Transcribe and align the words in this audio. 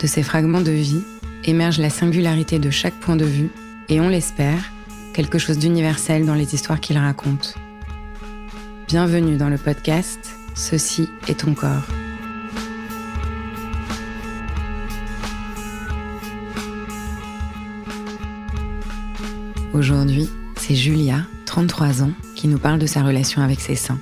De 0.00 0.06
ces 0.06 0.22
fragments 0.22 0.62
de 0.62 0.70
vie 0.70 1.02
émerge 1.44 1.78
la 1.78 1.90
singularité 1.90 2.58
de 2.58 2.70
chaque 2.70 2.98
point 3.00 3.16
de 3.16 3.26
vue 3.26 3.50
et 3.90 4.00
on 4.00 4.08
l'espère, 4.08 4.72
quelque 5.12 5.36
chose 5.36 5.58
d'universel 5.58 6.24
dans 6.24 6.34
les 6.34 6.54
histoires 6.54 6.80
qu'il 6.80 6.96
raconte. 6.96 7.54
Bienvenue 8.88 9.36
dans 9.36 9.50
le 9.50 9.58
podcast 9.58 10.18
Ceci 10.54 11.10
est 11.28 11.40
ton 11.40 11.52
corps. 11.52 11.84
Aujourd'hui, 19.74 20.30
c'est 20.56 20.74
Julia, 20.74 21.26
33 21.44 22.04
ans, 22.04 22.12
qui 22.36 22.48
nous 22.48 22.58
parle 22.58 22.78
de 22.78 22.86
sa 22.86 23.02
relation 23.02 23.42
avec 23.42 23.60
ses 23.60 23.76
seins. 23.76 24.00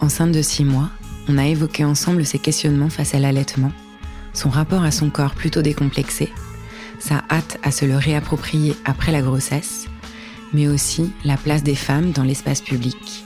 Enceinte 0.00 0.32
de 0.32 0.40
6 0.40 0.64
mois, 0.64 0.88
on 1.28 1.36
a 1.36 1.46
évoqué 1.46 1.84
ensemble 1.84 2.24
ses 2.24 2.38
questionnements 2.38 2.88
face 2.88 3.14
à 3.14 3.18
l'allaitement 3.18 3.72
son 4.32 4.48
rapport 4.48 4.82
à 4.84 4.90
son 4.90 5.10
corps 5.10 5.34
plutôt 5.34 5.62
décomplexé, 5.62 6.32
sa 6.98 7.22
hâte 7.30 7.58
à 7.62 7.70
se 7.70 7.84
le 7.84 7.96
réapproprier 7.96 8.74
après 8.84 9.12
la 9.12 9.22
grossesse, 9.22 9.86
mais 10.52 10.68
aussi 10.68 11.12
la 11.24 11.36
place 11.36 11.62
des 11.62 11.74
femmes 11.74 12.12
dans 12.12 12.24
l'espace 12.24 12.60
public. 12.60 13.24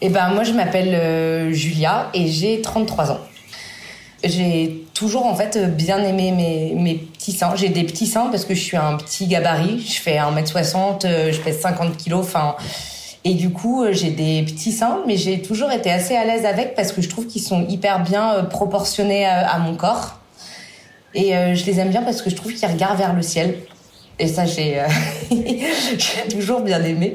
Eh 0.00 0.10
ben 0.10 0.28
moi 0.28 0.44
je 0.44 0.52
m'appelle 0.52 0.94
euh, 0.94 1.52
Julia 1.52 2.08
et 2.14 2.28
j'ai 2.28 2.62
33 2.62 3.10
ans. 3.10 3.17
Toujours 4.98 5.26
en 5.26 5.36
fait 5.36 5.76
bien 5.76 6.02
aimé 6.02 6.32
mes, 6.32 6.74
mes 6.74 6.94
petits 6.96 7.30
seins. 7.30 7.54
J'ai 7.54 7.68
des 7.68 7.84
petits 7.84 8.08
seins 8.08 8.30
parce 8.32 8.44
que 8.44 8.52
je 8.52 8.60
suis 8.60 8.76
un 8.76 8.96
petit 8.96 9.28
gabarit. 9.28 9.78
Je 9.78 10.00
fais 10.00 10.16
1m60, 10.16 11.06
euh, 11.06 11.30
je 11.30 11.40
pèse 11.40 11.60
50 11.60 11.96
kilos. 11.96 12.26
Enfin, 12.26 12.56
et 13.22 13.34
du 13.34 13.50
coup, 13.50 13.84
euh, 13.84 13.92
j'ai 13.92 14.10
des 14.10 14.42
petits 14.42 14.72
seins, 14.72 14.98
mais 15.06 15.16
j'ai 15.16 15.40
toujours 15.40 15.70
été 15.70 15.88
assez 15.88 16.16
à 16.16 16.24
l'aise 16.24 16.44
avec 16.44 16.74
parce 16.74 16.90
que 16.90 17.00
je 17.00 17.08
trouve 17.08 17.28
qu'ils 17.28 17.42
sont 17.42 17.64
hyper 17.68 18.02
bien 18.02 18.34
euh, 18.34 18.42
proportionnés 18.42 19.24
à, 19.24 19.56
mon 19.60 19.76
corps. 19.76 20.18
Et 21.14 21.30
je 21.54 21.64
les 21.64 21.78
aime 21.78 21.90
bien 21.90 22.02
parce 22.02 22.20
que 22.20 22.28
je 22.28 22.34
trouve 22.34 22.52
qu'ils 22.52 22.68
regardent 22.68 22.98
vers 22.98 23.14
le 23.14 23.22
ciel. 23.22 23.54
Et 24.18 24.26
ça, 24.26 24.46
j'ai 24.46 24.82
toujours 26.28 26.62
bien 26.62 26.82
aimé. 26.82 27.14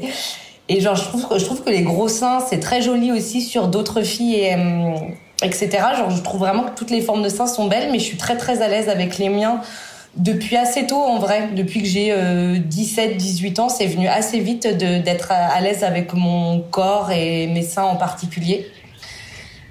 Et 0.70 0.80
genre, 0.80 0.96
je 0.96 1.04
trouve, 1.04 1.28
je 1.38 1.44
trouve 1.44 1.62
que 1.62 1.70
les 1.70 1.82
gros 1.82 2.08
seins, 2.08 2.40
c'est 2.50 2.62
très 2.62 2.82
joli 2.82 3.12
aussi 3.12 3.42
sur 3.42 3.68
d'autres 3.68 4.04
filles 4.04 4.36
et, 4.36 4.56
etc. 5.44 5.70
Genre, 5.98 6.10
je 6.10 6.22
trouve 6.22 6.40
vraiment 6.40 6.64
que 6.64 6.76
toutes 6.76 6.90
les 6.90 7.02
formes 7.02 7.22
de 7.22 7.30
seins 7.30 7.48
sont 7.48 7.68
belles, 7.68 7.92
mais 7.92 8.00
je 8.00 8.06
suis 8.06 8.18
très 8.18 8.38
très 8.38 8.62
à 8.62 8.68
l'aise 8.68 8.90
avec 8.90 9.18
les 9.18 9.30
miens 9.30 9.62
depuis 10.16 10.58
assez 10.58 10.86
tôt 10.86 11.02
en 11.02 11.20
vrai. 11.20 11.50
Depuis 11.56 11.82
que 11.82 11.88
j'ai 11.88 12.16
17, 12.60 13.12
euh, 13.12 13.16
18 13.16 13.60
ans, 13.60 13.70
c'est 13.70 13.88
venu 13.88 14.08
assez 14.08 14.40
vite 14.40 14.68
d'être 14.68 15.32
à, 15.32 15.60
l'aise 15.62 15.84
avec 15.84 16.14
mon 16.14 16.60
corps 16.60 17.12
et 17.12 17.48
mes 17.48 17.64
seins 17.64 17.84
en 17.84 17.96
particulier. 17.96 18.68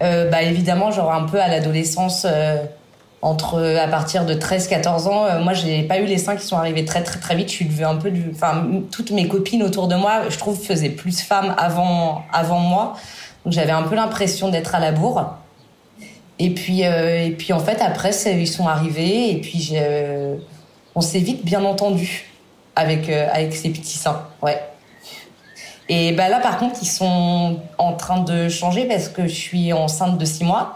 Euh, 0.02 0.28
bah 0.28 0.42
évidemment, 0.42 0.90
genre 0.90 1.12
un 1.12 1.24
peu 1.24 1.40
à 1.40 1.46
l'adolescence, 1.46 2.26
euh, 2.28 2.56
entre 3.20 3.62
à 3.62 3.86
partir 3.86 4.26
de 4.26 4.34
13-14 4.34 5.06
ans, 5.06 5.40
moi 5.44 5.52
j'ai 5.52 5.84
pas 5.84 6.00
eu 6.00 6.06
les 6.06 6.18
seins 6.18 6.34
qui 6.34 6.44
sont 6.44 6.56
arrivés 6.56 6.84
très 6.84 7.04
très 7.04 7.20
très 7.20 7.36
vite. 7.36 7.48
Je 7.48 7.54
suis 7.54 7.64
devenue 7.66 7.84
un 7.84 7.94
peu 7.94 8.10
du, 8.10 8.24
enfin 8.34 8.66
toutes 8.90 9.12
mes 9.12 9.28
copines 9.28 9.62
autour 9.62 9.86
de 9.86 9.94
moi, 9.94 10.22
je 10.28 10.36
trouve 10.38 10.60
faisaient 10.60 10.88
plus 10.88 11.20
femmes 11.20 11.54
avant 11.56 12.24
avant 12.32 12.58
moi. 12.58 12.94
Donc 13.44 13.52
j'avais 13.52 13.70
un 13.70 13.82
peu 13.82 13.94
l'impression 13.94 14.48
d'être 14.48 14.74
à 14.74 14.80
la 14.80 14.90
bourre. 14.90 15.36
Et 16.42 16.50
puis, 16.50 16.84
euh, 16.84 17.24
et 17.24 17.30
puis 17.30 17.52
en 17.52 17.60
fait, 17.60 17.80
après, 17.80 18.10
ils 18.10 18.48
sont 18.48 18.66
arrivés 18.66 19.30
et 19.30 19.40
puis 19.40 19.74
euh, 19.74 20.34
on 20.96 21.00
s'est 21.00 21.20
vite 21.20 21.44
bien 21.44 21.64
entendu 21.64 22.24
avec, 22.74 23.08
euh, 23.08 23.28
avec 23.32 23.54
ces 23.54 23.68
petits 23.68 23.96
seins. 23.96 24.26
Ouais. 24.42 24.60
Et 25.88 26.10
bah 26.10 26.28
là, 26.28 26.40
par 26.40 26.58
contre, 26.58 26.80
ils 26.82 26.88
sont 26.88 27.60
en 27.78 27.92
train 27.92 28.22
de 28.22 28.48
changer 28.48 28.86
parce 28.86 29.08
que 29.08 29.28
je 29.28 29.34
suis 29.34 29.72
enceinte 29.72 30.18
de 30.18 30.24
six 30.24 30.42
mois. 30.42 30.74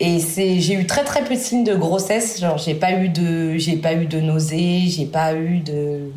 Et 0.00 0.18
j'ai 0.36 0.74
eu 0.74 0.84
très 0.84 1.04
très 1.04 1.24
peu 1.24 1.34
de 1.34 1.40
signes 1.40 1.64
de 1.64 1.74
grossesse. 1.74 2.38
Genre, 2.38 2.58
j'ai 2.58 2.74
pas 2.74 2.92
eu 2.92 3.08
de, 3.08 3.56
j'ai 3.56 3.76
pas 3.76 3.94
eu 3.94 4.04
de 4.04 4.20
nausées, 4.20 4.82
j'ai 4.86 5.06
pas 5.06 5.32
eu 5.32 5.60
de, 5.60 6.12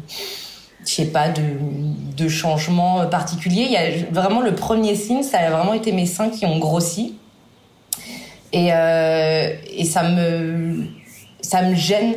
je 0.86 0.92
sais 0.92 1.06
pas, 1.06 1.30
de, 1.30 1.42
de 2.18 2.28
changement 2.28 3.06
particulier. 3.06 3.62
Il 3.62 3.72
y 3.72 3.78
a 3.78 4.12
vraiment 4.12 4.42
le 4.42 4.56
premier 4.56 4.96
signe, 4.96 5.24
ça 5.24 5.38
a 5.38 5.50
vraiment 5.50 5.74
été 5.74 5.94
mes 5.94 6.06
seins 6.06 6.30
qui 6.30 6.46
ont 6.46 6.60
grossi. 6.60 7.16
Et, 8.52 8.70
euh, 8.74 9.54
et 9.76 9.86
ça 9.86 10.04
me 10.04 10.86
ça 11.42 11.62
me 11.62 11.76
gêne. 11.76 12.16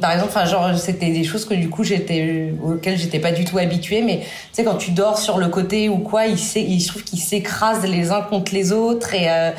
Par 0.00 0.12
exemple, 0.12 0.32
genre 0.46 0.76
c'était 0.76 1.10
des 1.10 1.24
choses 1.24 1.46
que 1.46 1.54
du 1.54 1.70
coup 1.70 1.84
j'étais 1.84 2.52
auxquelles 2.62 2.98
j'étais 2.98 3.18
pas 3.18 3.32
du 3.32 3.44
tout 3.44 3.58
habituée. 3.58 4.02
Mais 4.02 4.18
tu 4.20 4.26
sais 4.52 4.64
quand 4.64 4.76
tu 4.76 4.90
dors 4.90 5.18
sur 5.18 5.38
le 5.38 5.48
côté 5.48 5.88
ou 5.88 5.98
quoi, 5.98 6.26
il, 6.26 6.36
je 6.36 6.86
trouve 6.88 7.02
qu'ils 7.02 7.20
s'écrasent 7.20 7.86
les 7.86 8.12
uns 8.12 8.20
contre 8.22 8.52
les 8.52 8.72
autres 8.72 9.14
et 9.14 9.30
euh, 9.30 9.52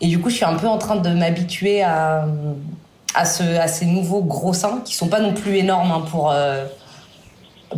Et 0.00 0.08
du 0.08 0.18
coup, 0.20 0.28
je 0.28 0.36
suis 0.36 0.44
un 0.44 0.56
peu 0.56 0.68
en 0.68 0.76
train 0.76 0.96
de 0.96 1.08
m'habituer 1.08 1.82
à, 1.82 2.26
à, 3.14 3.24
ce, 3.24 3.42
à 3.42 3.68
ces 3.68 3.86
nouveaux 3.86 4.22
gros 4.22 4.52
seins 4.52 4.82
qui 4.84 4.94
sont 4.94 5.08
pas 5.08 5.20
non 5.20 5.32
plus 5.32 5.56
énormes 5.56 5.92
hein, 5.92 6.04
pour, 6.10 6.30
euh, 6.30 6.66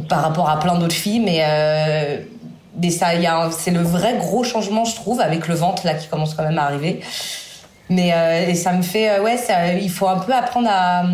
par 0.08 0.22
rapport 0.22 0.48
à 0.48 0.58
plein 0.58 0.76
d'autres 0.78 0.94
filles, 0.94 1.20
mais, 1.20 1.42
mais 2.80 2.90
ça, 2.90 3.08
c'est 3.50 3.70
le 3.70 3.82
vrai 3.82 4.16
gros 4.18 4.44
changement, 4.44 4.84
je 4.84 4.94
trouve, 4.94 5.20
avec 5.20 5.48
le 5.48 5.54
ventre 5.54 5.86
là 5.86 5.94
qui 5.94 6.08
commence 6.08 6.34
quand 6.34 6.44
même 6.44 6.58
à 6.58 6.64
arriver. 6.64 7.00
Mais 7.88 8.12
euh, 8.12 8.54
ça 8.54 8.72
me 8.72 8.82
fait, 8.82 9.20
ouais, 9.20 9.36
ça, 9.36 9.72
il 9.72 9.90
faut 9.90 10.08
un 10.08 10.18
peu 10.18 10.32
apprendre 10.32 10.68
à, 10.70 11.04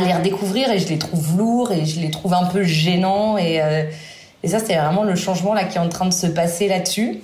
les 0.00 0.12
redécouvrir 0.12 0.70
et 0.70 0.78
je 0.78 0.88
les 0.88 0.98
trouve 0.98 1.36
lourds 1.38 1.72
et 1.72 1.84
je 1.84 2.00
les 2.00 2.10
trouve 2.10 2.34
un 2.34 2.46
peu 2.46 2.64
gênants 2.64 3.38
et, 3.38 3.60
et 4.42 4.48
ça, 4.48 4.58
c'est 4.58 4.74
vraiment 4.74 5.04
le 5.04 5.14
changement 5.14 5.54
là 5.54 5.64
qui 5.64 5.76
est 5.76 5.80
en 5.80 5.88
train 5.88 6.06
de 6.06 6.12
se 6.12 6.26
passer 6.26 6.66
là-dessus 6.66 7.22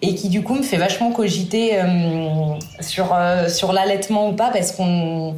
et 0.00 0.14
qui 0.14 0.28
du 0.28 0.42
coup 0.42 0.54
me 0.54 0.62
fait 0.62 0.76
vachement 0.76 1.10
cogiter 1.12 1.80
euh, 1.80 2.54
sur 2.80 3.12
euh, 3.12 3.48
sur 3.48 3.72
l'allaitement 3.72 4.28
ou 4.28 4.32
pas 4.32 4.50
parce 4.50 4.72
qu'on 4.72 5.34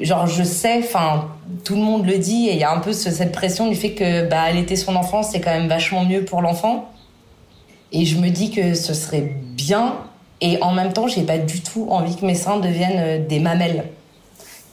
genre 0.00 0.26
je 0.26 0.42
sais 0.42 0.78
enfin 0.78 1.28
tout 1.64 1.74
le 1.74 1.82
monde 1.82 2.06
le 2.06 2.18
dit 2.18 2.48
et 2.48 2.52
il 2.52 2.58
y 2.58 2.64
a 2.64 2.72
un 2.72 2.78
peu 2.78 2.92
cette 2.92 3.32
pression 3.32 3.68
du 3.68 3.74
fait 3.74 3.92
que 3.92 4.28
bah 4.28 4.42
allaiter 4.42 4.76
son 4.76 4.96
enfant 4.96 5.22
c'est 5.22 5.40
quand 5.40 5.50
même 5.50 5.68
vachement 5.68 6.04
mieux 6.04 6.24
pour 6.24 6.40
l'enfant 6.40 6.90
et 7.92 8.04
je 8.04 8.18
me 8.18 8.28
dis 8.28 8.50
que 8.50 8.74
ce 8.74 8.94
serait 8.94 9.32
bien 9.42 9.96
et 10.40 10.62
en 10.62 10.72
même 10.72 10.92
temps 10.92 11.08
j'ai 11.08 11.22
pas 11.22 11.38
du 11.38 11.62
tout 11.62 11.88
envie 11.90 12.16
que 12.16 12.24
mes 12.24 12.34
seins 12.34 12.58
deviennent 12.58 13.22
euh, 13.22 13.26
des 13.26 13.40
mamelles 13.40 13.84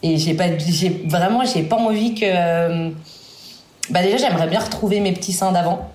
et 0.04 0.18
j'ai 0.18 0.33
pas 0.33 0.57
j'ai 0.57 1.04
vraiment 1.07 1.44
j'ai 1.44 1.63
pas 1.63 1.77
envie 1.77 2.13
que 2.13 2.92
bah 3.89 4.04
déjà 4.04 4.18
j'aimerais 4.18 4.48
bien 4.48 4.60
retrouver 4.60 5.00
mes 5.00 5.12
petits 5.12 5.33
seins 5.33 5.51
d'avant 5.51 5.89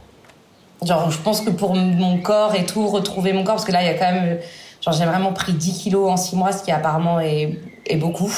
Genre, 0.82 1.10
je 1.10 1.18
pense 1.18 1.42
que 1.42 1.50
pour 1.50 1.74
mon 1.74 2.18
corps 2.18 2.54
et 2.54 2.64
tout, 2.64 2.86
retrouver 2.86 3.32
mon 3.32 3.44
corps, 3.44 3.56
parce 3.56 3.66
que 3.66 3.72
là, 3.72 3.82
il 3.82 3.86
y 3.86 3.90
a 3.90 3.94
quand 3.94 4.12
même. 4.12 4.38
Genre, 4.80 4.94
j'ai 4.94 5.04
vraiment 5.04 5.32
pris 5.32 5.52
10 5.52 5.78
kilos 5.78 6.10
en 6.10 6.16
6 6.16 6.36
mois, 6.36 6.52
ce 6.52 6.62
qui 6.62 6.72
apparemment 6.72 7.20
est 7.20 7.58
beaucoup. 7.96 8.32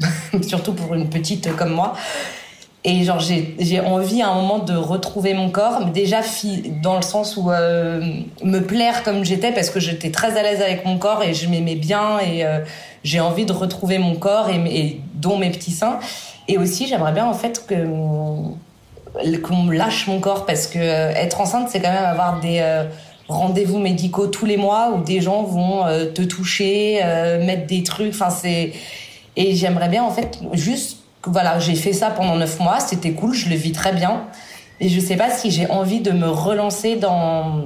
Surtout 0.42 0.74
pour 0.74 0.94
une 0.94 1.08
petite 1.08 1.54
comme 1.56 1.72
moi. 1.72 1.94
Et 2.82 3.04
genre, 3.04 3.20
j'ai 3.20 3.80
envie 3.80 4.22
à 4.22 4.30
un 4.30 4.34
moment 4.34 4.58
de 4.58 4.74
retrouver 4.74 5.34
mon 5.34 5.50
corps, 5.50 5.82
mais 5.84 5.90
déjà 5.90 6.20
dans 6.82 6.96
le 6.96 7.02
sens 7.02 7.36
où 7.36 7.50
euh, 7.50 8.00
me 8.42 8.60
plaire 8.60 9.02
comme 9.02 9.22
j'étais, 9.22 9.52
parce 9.52 9.68
que 9.68 9.80
j'étais 9.80 10.10
très 10.10 10.38
à 10.38 10.42
l'aise 10.42 10.62
avec 10.62 10.86
mon 10.86 10.96
corps 10.96 11.22
et 11.22 11.34
je 11.34 11.46
m'aimais 11.50 11.74
bien 11.74 12.18
et 12.20 12.46
euh, 12.46 12.60
j'ai 13.04 13.20
envie 13.20 13.44
de 13.44 13.52
retrouver 13.52 13.98
mon 13.98 14.14
corps 14.14 14.48
et, 14.48 14.98
dont 15.14 15.36
mes 15.36 15.50
petits 15.50 15.72
seins. 15.72 15.98
Et 16.48 16.56
aussi, 16.56 16.86
j'aimerais 16.86 17.12
bien 17.12 17.26
en 17.26 17.34
fait 17.34 17.66
que 17.66 17.74
qu'on 19.42 19.68
lâche 19.70 20.06
mon 20.06 20.18
corps 20.18 20.46
parce 20.46 20.66
que 20.66 20.78
euh, 20.78 21.10
être 21.10 21.40
enceinte 21.40 21.68
c'est 21.68 21.80
quand 21.80 21.92
même 21.92 22.04
avoir 22.04 22.40
des 22.40 22.64
rendez-vous 23.28 23.78
médicaux 23.78 24.28
tous 24.28 24.46
les 24.46 24.56
mois 24.56 24.92
où 24.94 25.02
des 25.02 25.20
gens 25.20 25.42
vont 25.42 25.84
te 26.14 26.22
toucher, 26.22 27.00
mettre 27.44 27.66
des 27.66 27.82
trucs. 27.82 28.14
Enfin 28.14 28.30
c'est 28.30 28.72
et 29.36 29.54
j'aimerais 29.54 29.88
bien 29.88 30.02
en 30.02 30.10
fait 30.10 30.38
juste 30.52 30.98
voilà 31.24 31.58
j'ai 31.58 31.74
fait 31.74 31.92
ça 31.92 32.10
pendant 32.10 32.36
neuf 32.36 32.58
mois, 32.60 32.80
c'était 32.80 33.12
cool, 33.12 33.34
je 33.34 33.48
le 33.48 33.56
vis 33.56 33.72
très 33.72 33.92
bien. 33.92 34.24
Et 34.80 34.88
je 34.88 34.98
sais 34.98 35.16
pas 35.16 35.30
si 35.30 35.50
j'ai 35.50 35.68
envie 35.68 36.00
de 36.00 36.10
me 36.10 36.28
relancer 36.28 36.96
dans 36.96 37.64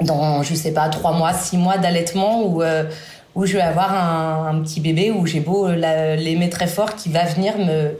dans 0.00 0.42
je 0.42 0.54
sais 0.54 0.72
pas 0.72 0.88
trois 0.88 1.12
mois, 1.12 1.32
six 1.32 1.56
mois 1.56 1.78
d'allaitement 1.78 2.42
où 2.44 2.62
où 3.34 3.46
je 3.46 3.54
vais 3.54 3.62
avoir 3.62 3.94
un, 3.94 4.60
petit 4.60 4.80
bébé 4.80 5.10
où 5.10 5.26
j'ai 5.26 5.40
beau 5.40 5.68
l'aimer 5.68 6.50
très 6.50 6.66
fort 6.66 6.96
qui 6.96 7.08
va 7.08 7.24
venir 7.24 7.58
me 7.58 7.98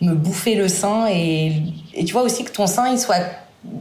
me 0.00 0.14
bouffer 0.14 0.54
le 0.54 0.68
sein 0.68 1.08
et, 1.10 1.52
et 1.92 2.04
tu 2.06 2.14
vois 2.14 2.22
aussi 2.22 2.44
que 2.44 2.50
ton 2.50 2.66
sein 2.66 2.88
il 2.88 2.98
soit 2.98 3.20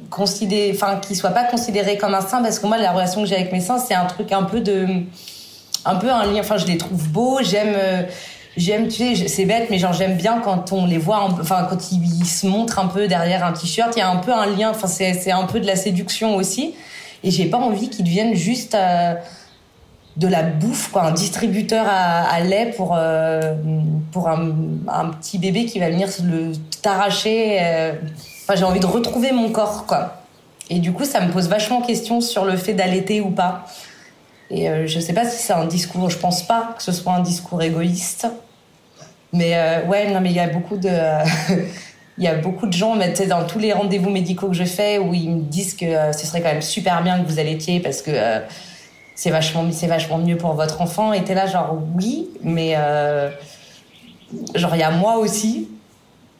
considéré 0.09 0.71
enfin 0.75 0.97
qu'il 0.97 1.15
soit 1.15 1.29
pas 1.29 1.45
considéré 1.45 1.97
comme 1.97 2.13
un 2.13 2.21
sein 2.21 2.41
parce 2.41 2.59
que 2.59 2.67
moi 2.67 2.77
la 2.77 2.91
relation 2.91 3.21
que 3.21 3.27
j'ai 3.27 3.35
avec 3.35 3.53
mes 3.53 3.61
seins 3.61 3.77
c'est 3.77 3.93
un 3.93 4.05
truc 4.05 4.33
un 4.33 4.43
peu 4.43 4.59
de 4.59 4.85
un 5.85 5.95
peu 5.95 6.09
un 6.11 6.25
lien 6.25 6.41
enfin 6.41 6.57
je 6.57 6.65
les 6.65 6.77
trouve 6.77 7.07
beaux 7.07 7.39
j'aime 7.41 7.73
j'aime 8.57 8.87
tu 8.87 9.15
sais 9.15 9.27
c'est 9.27 9.45
bête 9.45 9.67
mais 9.69 9.77
genre 9.77 9.93
j'aime 9.93 10.17
bien 10.17 10.39
quand 10.39 10.73
on 10.73 10.85
les 10.85 10.97
voit 10.97 11.23
enfin 11.23 11.67
quand 11.69 11.91
ils, 11.91 12.25
se 12.25 12.47
montrent 12.47 12.79
un 12.79 12.87
peu 12.87 13.07
derrière 13.07 13.45
un 13.45 13.53
t-shirt 13.53 13.95
il 13.95 13.99
y 13.99 14.01
a 14.01 14.09
un 14.09 14.17
peu 14.17 14.33
un 14.33 14.47
lien 14.47 14.71
enfin 14.71 14.87
c'est 14.87 15.31
un 15.31 15.45
peu 15.45 15.59
de 15.59 15.67
la 15.67 15.75
séduction 15.75 16.35
aussi 16.35 16.73
et 17.23 17.31
j'ai 17.31 17.45
pas 17.45 17.57
envie 17.57 17.89
qu'ils 17.89 18.05
deviennent 18.05 18.35
juste 18.35 18.75
euh, 18.75 19.15
de 20.17 20.27
la 20.27 20.43
bouffe, 20.43 20.91
quoi, 20.91 21.03
un 21.03 21.11
distributeur 21.11 21.85
à, 21.87 22.39
lait 22.41 22.73
pour, 22.75 22.95
euh, 22.97 23.53
pour 24.11 24.27
un, 24.27 24.51
petit 25.19 25.37
bébé 25.37 25.65
qui 25.65 25.79
va 25.79 25.89
venir 25.89 26.09
le 26.23 26.51
t'arracher. 26.81 27.57
Euh. 27.61 27.93
Enfin, 28.43 28.55
j'ai 28.55 28.65
envie 28.65 28.79
de 28.79 28.85
retrouver 28.85 29.31
mon 29.31 29.49
corps, 29.49 29.85
quoi. 29.85 30.15
Et 30.69 30.79
du 30.79 30.91
coup, 30.91 31.05
ça 31.05 31.21
me 31.21 31.31
pose 31.31 31.47
vachement 31.47 31.81
question 31.81 32.21
sur 32.21 32.45
le 32.45 32.57
fait 32.57 32.73
d'allaiter 32.73 33.21
ou 33.21 33.29
pas. 33.29 33.65
Et 34.49 34.69
euh, 34.69 34.87
je 34.87 34.99
sais 34.99 35.13
pas 35.13 35.25
si 35.25 35.41
c'est 35.41 35.53
un 35.53 35.65
discours, 35.65 36.09
je 36.09 36.17
pense 36.17 36.43
pas 36.43 36.73
que 36.77 36.83
ce 36.83 36.91
soit 36.91 37.13
un 37.13 37.21
discours 37.21 37.61
égoïste. 37.61 38.27
Mais 39.31 39.53
ouais, 39.87 40.11
non, 40.11 40.21
mais 40.21 40.31
il 40.31 40.35
y 40.35 40.39
a 40.39 40.47
beaucoup 40.47 40.77
de. 40.77 40.89
il 42.17 42.23
y 42.23 42.27
a 42.27 42.33
beaucoup 42.35 42.65
de 42.65 42.73
gens, 42.73 42.95
dans 42.95 43.45
tous 43.45 43.59
les 43.59 43.73
rendez-vous 43.73 44.09
médicaux 44.09 44.47
que 44.47 44.55
je 44.55 44.63
fais, 44.63 44.97
où 44.97 45.13
ils 45.13 45.29
me 45.29 45.41
disent 45.41 45.75
que 45.75 46.11
ce 46.13 46.25
serait 46.25 46.41
quand 46.41 46.51
même 46.51 46.63
super 46.63 47.03
bien 47.03 47.21
que 47.21 47.29
vous 47.29 47.37
allaitiez 47.37 47.79
parce 47.79 48.01
que 48.01 48.11
c'est 49.19 49.31
vachement, 49.31 49.65
vachement 49.65 50.17
mieux 50.17 50.37
pour 50.37 50.53
votre 50.53 50.81
enfant. 50.81 51.11
Et 51.11 51.21
t'es 51.25 51.33
là, 51.33 51.45
genre, 51.45 51.77
oui, 51.97 52.29
mais 52.41 52.75
euh, 52.77 53.29
genre, 54.55 54.73
il 54.75 54.79
y 54.79 54.83
a 54.83 54.91
moi 54.91 55.17
aussi. 55.17 55.67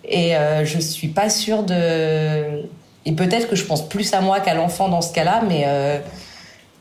Et 0.05 0.37
euh, 0.37 0.63
je 0.63 0.79
suis 0.79 1.09
pas 1.09 1.29
sûre 1.29 1.63
de. 1.63 2.63
Et 3.05 3.11
peut-être 3.11 3.49
que 3.49 3.57
je 3.57 3.65
pense 3.65 3.87
plus 3.89 4.13
à 4.13 4.21
moi 4.21 4.39
qu'à 4.39 4.53
l'enfant 4.53 4.87
dans 4.87 5.01
ce 5.01 5.11
cas-là, 5.11 5.41
mais 5.45 5.63
euh, 5.67 5.99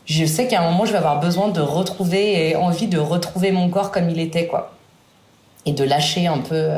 je 0.08 0.24
sais 0.24 0.48
qu'à 0.48 0.60
un 0.60 0.70
moment, 0.70 0.86
je 0.86 0.92
vais 0.92 0.98
avoir 0.98 1.20
besoin 1.20 1.48
de 1.48 1.60
retrouver 1.60 2.48
et 2.48 2.56
envie 2.56 2.86
de 2.86 2.98
retrouver 2.98 3.52
mon 3.52 3.68
corps 3.68 3.92
comme 3.92 4.08
il 4.08 4.18
était, 4.18 4.46
quoi. 4.46 4.72
Et 5.66 5.72
de 5.72 5.84
lâcher 5.84 6.26
un 6.26 6.38
peu. 6.38 6.70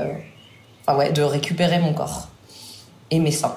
Enfin, 0.84 0.98
ouais, 0.98 1.12
de 1.12 1.22
récupérer 1.22 1.78
mon 1.78 1.94
corps. 1.94 2.28
Et 3.12 3.20
mes 3.20 3.30
seins. 3.30 3.56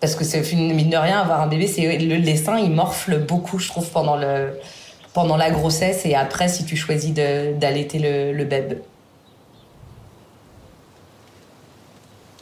Parce 0.00 0.14
que 0.14 0.24
c'est, 0.24 0.40
mine 0.54 0.88
de 0.88 0.96
rien, 0.96 1.20
avoir 1.20 1.42
un 1.42 1.46
bébé, 1.46 1.66
c'est, 1.66 1.98
les 1.98 2.36
seins, 2.36 2.58
ils 2.58 2.70
morflent 2.70 3.18
beaucoup, 3.18 3.58
je 3.58 3.68
trouve, 3.68 3.88
pendant 3.90 4.16
le 4.16 4.58
pendant 5.12 5.36
la 5.36 5.50
grossesse 5.50 6.06
et 6.06 6.14
après 6.14 6.48
si 6.48 6.64
tu 6.64 6.76
choisis 6.76 7.12
d'allaiter 7.12 7.98
le, 7.98 8.32
le 8.32 8.44
bébé. 8.44 8.78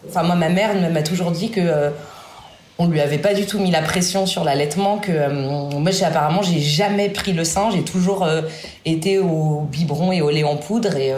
Enfin, 0.06 0.22
moi, 0.22 0.36
ma 0.36 0.48
mère 0.48 0.74
m'a 0.90 1.02
toujours 1.02 1.30
dit 1.30 1.50
que 1.50 1.60
euh, 1.60 1.90
on 2.78 2.86
lui 2.86 3.00
avait 3.00 3.18
pas 3.18 3.34
du 3.34 3.46
tout 3.46 3.58
mis 3.58 3.70
la 3.70 3.82
pression 3.82 4.26
sur 4.26 4.44
l'allaitement. 4.44 4.98
Que 4.98 5.12
euh, 5.12 5.78
moi, 5.78 5.90
j'ai 5.90 6.04
apparemment, 6.04 6.42
j'ai 6.42 6.60
jamais 6.60 7.08
pris 7.08 7.32
le 7.32 7.44
sein. 7.44 7.70
J'ai 7.70 7.82
toujours 7.82 8.24
euh, 8.24 8.42
été 8.84 9.18
au 9.18 9.66
biberon 9.70 10.12
et 10.12 10.20
au 10.20 10.30
lait 10.30 10.44
en 10.44 10.56
poudre. 10.56 10.96
Et 10.96 11.12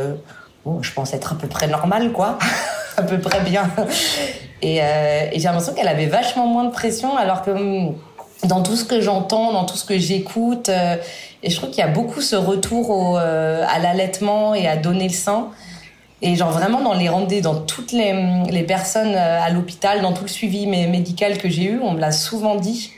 bon, 0.65 0.83
je 0.83 0.93
pense 0.93 1.13
être 1.13 1.33
à 1.33 1.37
peu 1.37 1.49
près 1.49 1.69
normal, 1.69 2.13
quoi, 2.13 2.39
à 2.97 3.03
peu 3.03 3.19
près 3.19 3.41
bien. 3.41 3.71
Et, 4.63 4.77
et 4.77 5.33
j'ai 5.35 5.45
l'impression 5.45 5.75
qu'elle 5.75 5.89
avait 5.89 6.07
vachement 6.07 6.47
moins 6.47 6.65
de 6.65 6.73
pression, 6.73 7.17
alors 7.17 7.43
que 7.43 7.51
hum, 7.51 7.95
dans 8.45 8.63
tout 8.63 8.77
ce 8.77 8.85
que 8.85 9.01
j'entends, 9.01 9.53
dans 9.53 9.65
tout 9.65 9.77
ce 9.77 9.85
que 9.85 9.99
j'écoute. 9.99 10.69
Euh, 10.69 10.97
et 11.43 11.51
je 11.51 11.57
trouve 11.57 11.71
qu'il 11.71 11.81
y 11.81 11.87
a 11.87 11.89
beaucoup 11.89 12.21
ce 12.21 12.37
retour 12.37 12.91
au, 12.91 13.19
euh, 13.19 13.65
à 13.69 13.79
l'allaitement 13.79 14.55
et 14.55 14.67
à 14.67 14.77
donner 14.77 15.09
le 15.09 15.15
sein. 15.15 15.49
Et 16.23 16.37
genre 16.37 16.51
vraiment 16.51 16.83
dans 16.83 16.95
les 16.95 17.09
rendez 17.09 17.41
dans 17.41 17.61
toutes 17.61 17.93
les, 17.93 18.45
les 18.51 18.63
personnes 18.63 19.15
euh, 19.15 19.41
à 19.41 19.51
l'hôpital, 19.51 20.03
dans 20.03 20.13
tout 20.13 20.23
le 20.23 20.29
suivi 20.29 20.67
médical 20.67 21.39
que 21.39 21.49
j'ai 21.49 21.65
eu, 21.65 21.81
on 21.83 21.93
me 21.93 22.01
l'a 22.01 22.13
souvent 22.13 22.57
dit. 22.57 22.93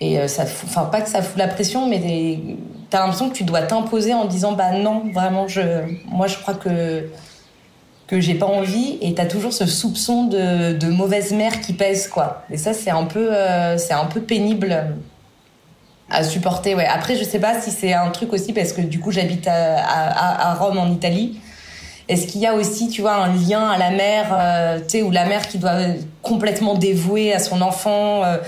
Et 0.00 0.28
ça 0.28 0.42
enfin 0.42 0.84
pas 0.84 1.00
que 1.00 1.08
ça 1.08 1.22
fout 1.22 1.38
la 1.38 1.48
pression, 1.48 1.88
mais 1.88 2.38
t'as 2.90 3.00
l'impression 3.00 3.30
que 3.30 3.34
tu 3.34 3.44
dois 3.44 3.62
t'imposer 3.62 4.12
en 4.12 4.26
disant 4.26 4.52
bah 4.52 4.72
non, 4.72 5.04
vraiment 5.14 5.48
je, 5.48 5.62
moi 6.06 6.26
je 6.26 6.36
crois 6.36 6.52
que 6.52 7.08
que 8.06 8.20
j'ai 8.20 8.34
pas 8.34 8.46
envie. 8.46 8.98
Et 9.00 9.14
t'as 9.14 9.26
toujours 9.26 9.52
ce 9.52 9.66
soupçon 9.66 10.24
de, 10.24 10.74
de, 10.74 10.86
mauvaise 10.88 11.32
mère 11.32 11.60
qui 11.60 11.72
pèse 11.72 12.08
quoi. 12.08 12.44
Et 12.50 12.56
ça 12.56 12.72
c'est 12.72 12.90
un 12.90 13.04
peu 13.04 13.34
euh, 13.34 13.78
c'est 13.78 13.94
un 13.94 14.06
peu 14.06 14.20
pénible 14.20 14.94
à 16.08 16.22
supporter 16.22 16.74
ouais. 16.74 16.86
Après 16.86 17.16
je 17.16 17.24
sais 17.24 17.40
pas 17.40 17.60
si 17.60 17.70
c'est 17.70 17.92
un 17.92 18.10
truc 18.10 18.32
aussi 18.32 18.52
parce 18.52 18.72
que 18.72 18.80
du 18.80 19.00
coup 19.00 19.10
j'habite 19.10 19.48
à, 19.48 20.54
Rome 20.54 20.78
en 20.78 20.90
Italie 20.90 21.40
est-ce 22.08 22.26
qu'il 22.26 22.40
y 22.40 22.46
a 22.46 22.54
aussi 22.54 22.88
tu 22.88 23.00
vois 23.00 23.14
un 23.14 23.34
lien 23.34 23.68
à 23.68 23.78
la 23.78 23.90
mère 23.90 24.28
euh, 24.32 24.78
tu 24.78 24.98
sais 24.98 25.02
ou 25.02 25.10
la 25.10 25.24
mère 25.24 25.48
qui 25.48 25.58
doit 25.58 25.78
complètement 26.22 26.74
dévouer 26.74 27.32
à 27.32 27.38
son 27.38 27.62
enfant 27.62 28.22
euh, 28.24 28.38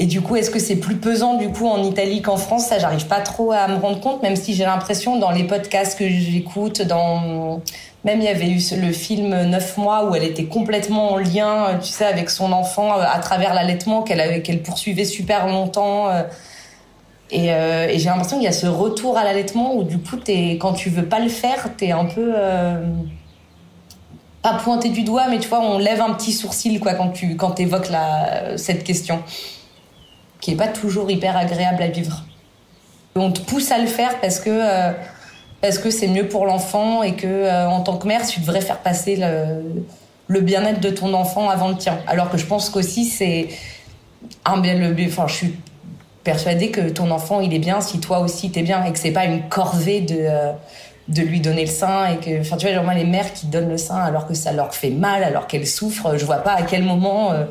et 0.00 0.06
du 0.06 0.20
coup, 0.20 0.36
est-ce 0.36 0.50
que 0.50 0.60
c'est 0.60 0.76
plus 0.76 0.94
pesant 0.94 1.34
du 1.34 1.48
coup 1.48 1.66
en 1.66 1.82
Italie 1.82 2.22
qu'en 2.22 2.36
France? 2.36 2.66
Ça, 2.66 2.78
j'arrive 2.78 3.06
pas 3.08 3.20
trop 3.20 3.50
à 3.50 3.66
me 3.66 3.74
rendre 3.74 3.98
compte, 3.98 4.22
même 4.22 4.36
si 4.36 4.54
j'ai 4.54 4.64
l'impression 4.64 5.18
dans 5.18 5.32
les 5.32 5.42
podcasts 5.42 5.98
que 5.98 6.08
j'écoute, 6.08 6.82
dans 6.82 7.60
même 8.04 8.20
il 8.20 8.24
y 8.24 8.28
avait 8.28 8.48
eu 8.48 8.60
le 8.80 8.92
film 8.92 9.30
Neuf 9.46 9.76
mois 9.76 10.08
où 10.08 10.14
elle 10.14 10.22
était 10.22 10.44
complètement 10.44 11.14
en 11.14 11.16
lien, 11.16 11.80
tu 11.82 11.88
sais, 11.88 12.04
avec 12.04 12.30
son 12.30 12.52
enfant 12.52 12.96
euh, 12.96 13.02
à 13.12 13.18
travers 13.18 13.54
l'allaitement 13.54 14.02
qu'elle 14.02 14.40
qu'elle 14.44 14.62
poursuivait 14.62 15.04
super 15.04 15.48
longtemps. 15.48 16.06
Euh. 17.32 17.36
Et, 17.36 17.52
euh, 17.52 17.98
j'ai 17.98 18.06
l'impression 18.06 18.36
qu'il 18.36 18.44
y 18.44 18.48
a 18.48 18.52
ce 18.52 18.66
retour 18.66 19.16
à 19.16 19.24
l'allaitement 19.24 19.74
où 19.74 19.84
du 19.84 19.98
coup, 19.98 20.16
es, 20.26 20.52
quand 20.58 20.72
tu 20.72 20.90
veux 20.90 21.06
pas 21.06 21.20
le 21.20 21.28
faire, 21.28 21.70
t'es 21.76 21.92
un 21.92 22.06
peu 22.06 22.34
pas 24.40 24.54
pointé 24.54 24.90
du 24.90 25.02
doigt, 25.02 25.26
mais 25.28 25.40
tu 25.40 25.48
vois, 25.48 25.60
on 25.60 25.78
lève 25.78 26.00
un 26.00 26.14
petit 26.14 26.32
sourcil 26.32 26.78
quoi 26.78 26.94
quand 26.94 27.10
tu 27.10 27.36
quand 27.36 27.58
évoques 27.58 27.90
la, 27.90 28.56
cette 28.56 28.84
question 28.84 29.20
qui 30.40 30.52
est 30.52 30.56
pas 30.56 30.68
toujours 30.68 31.10
hyper 31.10 31.36
agréable 31.36 31.82
à 31.82 31.88
vivre. 31.88 32.24
On 33.16 33.32
te 33.32 33.40
pousse 33.40 33.72
à 33.72 33.78
le 33.78 33.88
faire 33.88 34.20
parce 34.20 34.38
que 34.38 34.92
parce 35.60 35.78
que 35.78 35.90
c'est 35.90 36.06
mieux 36.06 36.28
pour 36.28 36.46
l'enfant 36.46 37.02
et 37.02 37.16
que 37.16 37.66
en 37.66 37.80
tant 37.80 37.96
que 37.96 38.06
mère, 38.06 38.24
tu 38.24 38.38
devrais 38.38 38.60
faire 38.60 38.78
passer 38.78 39.16
le, 39.16 39.82
le 40.28 40.40
bien-être 40.40 40.80
de 40.80 40.90
ton 40.90 41.12
enfant 41.14 41.50
avant 41.50 41.68
le 41.68 41.76
tien. 41.76 41.98
Alors 42.06 42.30
que 42.30 42.38
je 42.38 42.46
pense 42.46 42.70
qu'aussi 42.70 43.06
c'est 43.06 43.48
un 44.44 44.58
bien 44.58 44.74
le 44.74 44.94
enfin 45.06 45.26
je 45.26 45.34
suis 45.34 45.54
persuadée 46.24 46.70
que 46.70 46.88
ton 46.88 47.10
enfant 47.10 47.40
il 47.40 47.54
est 47.54 47.58
bien 47.58 47.80
si 47.80 48.00
toi 48.00 48.20
aussi 48.20 48.50
t'es 48.50 48.62
bien 48.62 48.84
et 48.84 48.92
que 48.92 48.98
c'est 48.98 49.12
pas 49.12 49.24
une 49.24 49.48
corvée 49.48 50.00
de 50.00 50.16
euh, 50.18 50.52
de 51.08 51.22
lui 51.22 51.40
donner 51.40 51.62
le 51.62 51.70
sein 51.70 52.06
et 52.06 52.16
que 52.18 52.40
enfin 52.40 52.56
tu 52.56 52.70
vois 52.70 52.82
moi 52.82 52.94
les 52.94 53.04
mères 53.04 53.32
qui 53.32 53.46
donnent 53.46 53.70
le 53.70 53.78
sein 53.78 53.96
alors 53.96 54.26
que 54.26 54.34
ça 54.34 54.52
leur 54.52 54.74
fait 54.74 54.90
mal 54.90 55.24
alors 55.24 55.46
qu'elles 55.46 55.66
souffrent 55.66 56.18
je 56.18 56.24
vois 56.24 56.38
pas 56.38 56.52
à 56.52 56.62
quel 56.62 56.82
moment 56.82 57.32
euh, 57.32 57.44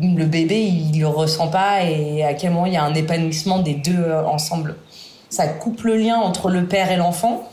le 0.00 0.24
bébé 0.24 0.62
il 0.62 0.98
le 0.98 1.06
ressent 1.06 1.48
pas 1.48 1.82
et 1.84 2.24
à 2.24 2.34
quel 2.34 2.50
moment 2.50 2.66
il 2.66 2.72
y 2.72 2.76
a 2.76 2.82
un 2.82 2.94
épanouissement 2.94 3.58
des 3.58 3.74
deux 3.74 3.98
euh, 3.98 4.24
ensemble. 4.24 4.76
Ça 5.30 5.46
coupe 5.46 5.82
le 5.82 5.96
lien 5.96 6.16
entre 6.16 6.48
le 6.48 6.66
père 6.66 6.90
et 6.90 6.96
l'enfant 6.96 7.48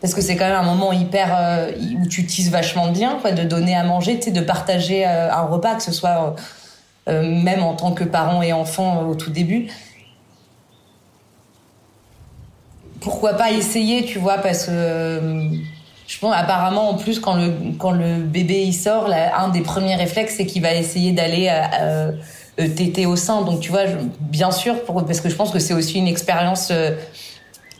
parce 0.00 0.14
que 0.14 0.20
c'est 0.20 0.36
quand 0.36 0.46
même 0.46 0.56
un 0.56 0.62
moment 0.62 0.92
hyper 0.92 1.72
où 2.00 2.06
tu 2.06 2.24
tisses 2.24 2.50
vachement 2.50 2.92
bien 2.92 3.18
quoi 3.20 3.32
de 3.32 3.42
donner 3.42 3.74
à 3.74 3.82
manger 3.82 4.16
tu 4.18 4.26
sais 4.26 4.30
de 4.30 4.40
partager 4.40 5.04
un 5.04 5.42
repas 5.42 5.74
que 5.74 5.82
ce 5.82 5.90
soit 5.90 6.36
même 7.08 7.62
en 7.62 7.74
tant 7.74 7.92
que 7.92 8.04
parent 8.04 8.42
et 8.42 8.52
enfant 8.52 9.06
au 9.06 9.14
tout 9.14 9.30
début. 9.30 9.68
Pourquoi 13.00 13.34
pas 13.34 13.52
essayer, 13.52 14.04
tu 14.04 14.18
vois, 14.18 14.38
parce 14.38 14.66
que 14.66 14.70
euh, 14.72 15.48
je 16.06 16.18
pense 16.18 16.34
apparemment 16.34 16.90
en 16.90 16.94
plus 16.94 17.20
quand 17.20 17.34
le 17.34 17.52
quand 17.78 17.92
le 17.92 18.16
bébé 18.16 18.62
il 18.64 18.72
sort, 18.72 19.08
un 19.12 19.48
des 19.48 19.60
premiers 19.60 19.94
réflexes 19.94 20.34
c'est 20.36 20.46
qu'il 20.46 20.62
va 20.62 20.74
essayer 20.74 21.12
d'aller 21.12 21.48
euh, 21.80 22.12
au 23.06 23.16
sein. 23.16 23.42
Donc 23.42 23.60
tu 23.60 23.70
vois, 23.70 23.84
bien 24.20 24.50
sûr, 24.50 24.74
parce 24.84 25.20
que 25.20 25.28
je 25.28 25.36
pense 25.36 25.50
que 25.50 25.58
c'est 25.58 25.74
aussi 25.74 25.98
une 25.98 26.08
expérience 26.08 26.72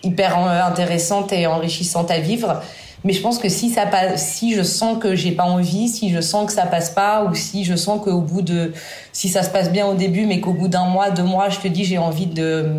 hyper 0.04 0.38
intéressante 0.38 1.32
et 1.32 1.46
enrichissante 1.46 2.10
à 2.10 2.20
vivre. 2.20 2.62
Mais 3.04 3.12
je 3.12 3.20
pense 3.20 3.38
que 3.38 3.48
si 3.48 3.70
ça 3.70 3.86
passe, 3.86 4.32
si 4.32 4.54
je 4.54 4.62
sens 4.62 4.98
que 4.98 5.14
j'ai 5.14 5.32
pas 5.32 5.44
envie, 5.44 5.88
si 5.88 6.10
je 6.10 6.20
sens 6.20 6.46
que 6.46 6.52
ça 6.52 6.66
passe 6.66 6.90
pas, 6.90 7.24
ou 7.24 7.34
si 7.34 7.64
je 7.64 7.76
sens 7.76 8.02
qu'au 8.02 8.20
bout 8.20 8.42
de, 8.42 8.72
si 9.12 9.28
ça 9.28 9.42
se 9.42 9.50
passe 9.50 9.70
bien 9.70 9.86
au 9.86 9.94
début, 9.94 10.26
mais 10.26 10.40
qu'au 10.40 10.52
bout 10.52 10.68
d'un 10.68 10.84
mois, 10.84 11.10
deux 11.10 11.22
mois, 11.22 11.48
je 11.48 11.60
te 11.60 11.68
dis 11.68 11.84
j'ai 11.84 11.98
envie 11.98 12.26
de, 12.26 12.72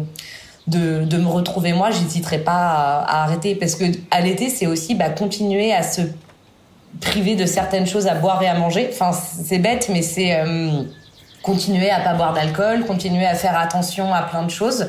de, 0.68 1.06
de, 1.06 1.18
me 1.18 1.28
retrouver 1.28 1.72
moi, 1.72 1.90
j'hésiterai 1.92 2.40
pas 2.40 3.04
à, 3.08 3.24
arrêter 3.24 3.56
parce 3.56 3.76
que 3.76 3.86
à 4.12 4.20
l'été 4.20 4.50
c'est 4.50 4.68
aussi 4.68 4.94
bah, 4.94 5.10
continuer 5.10 5.74
à 5.74 5.84
se 5.84 6.02
priver 7.00 7.36
de 7.36 7.46
certaines 7.46 7.88
choses 7.88 8.08
à 8.08 8.16
boire 8.16 8.42
et 8.44 8.48
à 8.48 8.56
manger. 8.56 8.90
Enfin 8.92 9.12
c'est 9.14 9.60
bête, 9.60 9.90
mais 9.90 10.02
c'est 10.02 10.36
euh, 10.36 10.84
continuer 11.44 11.90
à 11.92 12.02
pas 12.02 12.14
boire 12.14 12.34
d'alcool, 12.34 12.86
continuer 12.86 13.26
à 13.26 13.36
faire 13.36 13.58
attention 13.58 14.14
à 14.14 14.24
plein 14.24 14.44
de 14.44 14.52
choses. 14.52 14.88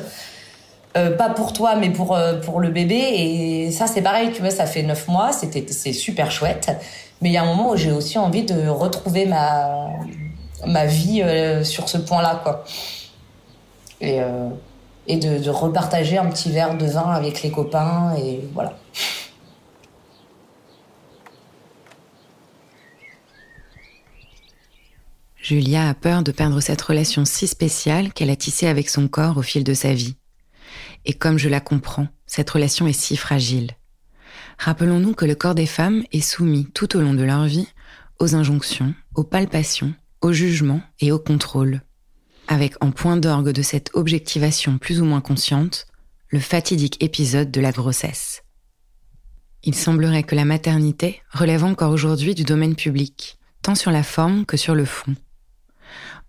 Euh, 0.97 1.15
pas 1.15 1.29
pour 1.29 1.53
toi, 1.53 1.75
mais 1.75 1.89
pour, 1.89 2.15
euh, 2.15 2.39
pour 2.39 2.59
le 2.59 2.69
bébé. 2.69 2.95
Et 2.95 3.71
ça, 3.71 3.87
c'est 3.87 4.01
pareil, 4.01 4.31
tu 4.33 4.41
vois, 4.41 4.51
ça 4.51 4.65
fait 4.65 4.83
neuf 4.83 5.07
mois, 5.07 5.31
c'était, 5.31 5.65
c'est 5.71 5.93
super 5.93 6.31
chouette. 6.31 6.71
Mais 7.21 7.29
il 7.29 7.33
y 7.33 7.37
a 7.37 7.43
un 7.43 7.45
moment 7.45 7.71
où 7.71 7.77
j'ai 7.77 7.91
aussi 7.91 8.17
envie 8.17 8.43
de 8.43 8.67
retrouver 8.67 9.25
ma, 9.25 9.89
ma 10.65 10.85
vie 10.85 11.21
euh, 11.21 11.63
sur 11.63 11.87
ce 11.87 11.97
point-là, 11.97 12.41
quoi. 12.43 12.63
Et, 14.01 14.19
et 15.05 15.17
de, 15.17 15.37
de, 15.37 15.49
repartager 15.51 16.17
un 16.17 16.25
petit 16.25 16.51
verre 16.51 16.75
de 16.75 16.87
vin 16.87 17.11
avec 17.11 17.43
les 17.43 17.51
copains, 17.51 18.15
et 18.17 18.39
voilà. 18.51 18.73
Julia 25.35 25.89
a 25.89 25.93
peur 25.93 26.23
de 26.23 26.31
perdre 26.31 26.59
cette 26.61 26.81
relation 26.81 27.25
si 27.25 27.47
spéciale 27.47 28.11
qu'elle 28.11 28.31
a 28.31 28.35
tissée 28.35 28.67
avec 28.67 28.89
son 28.89 29.07
corps 29.07 29.37
au 29.37 29.43
fil 29.43 29.63
de 29.63 29.75
sa 29.75 29.93
vie. 29.93 30.15
Et 31.05 31.13
comme 31.13 31.37
je 31.37 31.49
la 31.49 31.59
comprends, 31.59 32.07
cette 32.25 32.49
relation 32.49 32.87
est 32.87 32.99
si 32.99 33.17
fragile. 33.17 33.71
Rappelons-nous 34.57 35.13
que 35.13 35.25
le 35.25 35.35
corps 35.35 35.55
des 35.55 35.65
femmes 35.65 36.03
est 36.11 36.21
soumis 36.21 36.67
tout 36.73 36.95
au 36.95 37.01
long 37.01 37.13
de 37.13 37.23
leur 37.23 37.45
vie 37.45 37.67
aux 38.19 38.35
injonctions, 38.35 38.93
aux 39.15 39.23
palpations, 39.23 39.95
au 40.21 40.31
jugement 40.31 40.81
et 40.99 41.11
au 41.11 41.17
contrôle. 41.17 41.81
Avec 42.47 42.75
en 42.83 42.91
point 42.91 43.17
d'orgue 43.17 43.49
de 43.49 43.61
cette 43.63 43.89
objectivation 43.95 44.77
plus 44.77 45.01
ou 45.01 45.05
moins 45.05 45.21
consciente, 45.21 45.87
le 46.29 46.39
fatidique 46.39 47.03
épisode 47.03 47.49
de 47.49 47.59
la 47.59 47.71
grossesse. 47.71 48.43
Il 49.63 49.75
semblerait 49.75 50.23
que 50.23 50.35
la 50.35 50.45
maternité 50.45 51.21
relève 51.31 51.63
encore 51.63 51.91
aujourd'hui 51.91 52.35
du 52.35 52.43
domaine 52.43 52.75
public, 52.75 53.37
tant 53.61 53.75
sur 53.75 53.91
la 53.91 54.03
forme 54.03 54.45
que 54.45 54.57
sur 54.57 54.75
le 54.75 54.85
fond. 54.85 55.15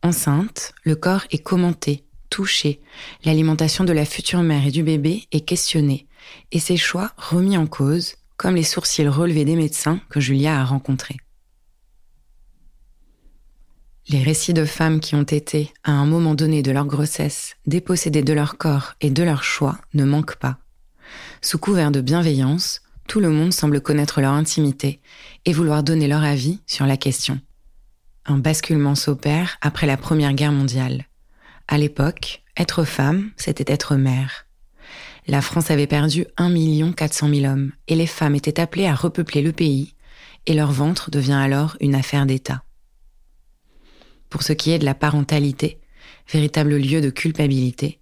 Enceinte, 0.02 0.72
le 0.84 0.96
corps 0.96 1.24
est 1.30 1.42
commenté, 1.42 2.04
touché, 2.32 2.80
l'alimentation 3.24 3.84
de 3.84 3.92
la 3.92 4.06
future 4.06 4.42
mère 4.42 4.66
et 4.66 4.70
du 4.70 4.82
bébé 4.82 5.28
est 5.32 5.42
questionnée, 5.42 6.06
et 6.50 6.58
ses 6.58 6.78
choix 6.78 7.12
remis 7.18 7.58
en 7.58 7.66
cause, 7.66 8.14
comme 8.38 8.56
les 8.56 8.62
sourcils 8.62 9.06
relevés 9.06 9.44
des 9.44 9.54
médecins 9.54 10.00
que 10.08 10.18
Julia 10.18 10.58
a 10.58 10.64
rencontrés. 10.64 11.18
Les 14.08 14.22
récits 14.22 14.54
de 14.54 14.64
femmes 14.64 14.98
qui 14.98 15.14
ont 15.14 15.22
été, 15.22 15.74
à 15.84 15.92
un 15.92 16.06
moment 16.06 16.34
donné 16.34 16.62
de 16.62 16.72
leur 16.72 16.86
grossesse, 16.86 17.54
dépossédées 17.66 18.22
de 18.22 18.32
leur 18.32 18.56
corps 18.56 18.94
et 19.02 19.10
de 19.10 19.22
leur 19.22 19.44
choix 19.44 19.78
ne 19.92 20.04
manquent 20.04 20.36
pas. 20.36 20.58
Sous 21.42 21.58
couvert 21.58 21.90
de 21.90 22.00
bienveillance, 22.00 22.80
tout 23.08 23.20
le 23.20 23.28
monde 23.28 23.52
semble 23.52 23.82
connaître 23.82 24.22
leur 24.22 24.32
intimité 24.32 25.00
et 25.44 25.52
vouloir 25.52 25.82
donner 25.82 26.08
leur 26.08 26.24
avis 26.24 26.60
sur 26.66 26.86
la 26.86 26.96
question. 26.96 27.38
Un 28.24 28.38
basculement 28.38 28.94
s'opère 28.94 29.58
après 29.60 29.86
la 29.86 29.98
Première 29.98 30.32
Guerre 30.32 30.52
mondiale. 30.52 31.06
À 31.68 31.78
l'époque, 31.78 32.42
être 32.56 32.84
femme, 32.84 33.30
c'était 33.36 33.72
être 33.72 33.96
mère. 33.96 34.46
La 35.26 35.40
France 35.40 35.70
avait 35.70 35.86
perdu 35.86 36.26
1 36.36 36.92
400 36.92 37.28
000 37.28 37.44
hommes 37.52 37.72
et 37.88 37.94
les 37.94 38.06
femmes 38.06 38.34
étaient 38.34 38.60
appelées 38.60 38.86
à 38.86 38.94
repeupler 38.94 39.40
le 39.40 39.52
pays 39.52 39.94
et 40.46 40.54
leur 40.54 40.72
ventre 40.72 41.10
devient 41.10 41.32
alors 41.32 41.76
une 41.80 41.94
affaire 41.94 42.26
d'État. 42.26 42.64
Pour 44.28 44.42
ce 44.42 44.52
qui 44.52 44.72
est 44.72 44.78
de 44.78 44.84
la 44.84 44.94
parentalité, 44.94 45.78
véritable 46.32 46.76
lieu 46.76 47.00
de 47.00 47.10
culpabilité, 47.10 48.00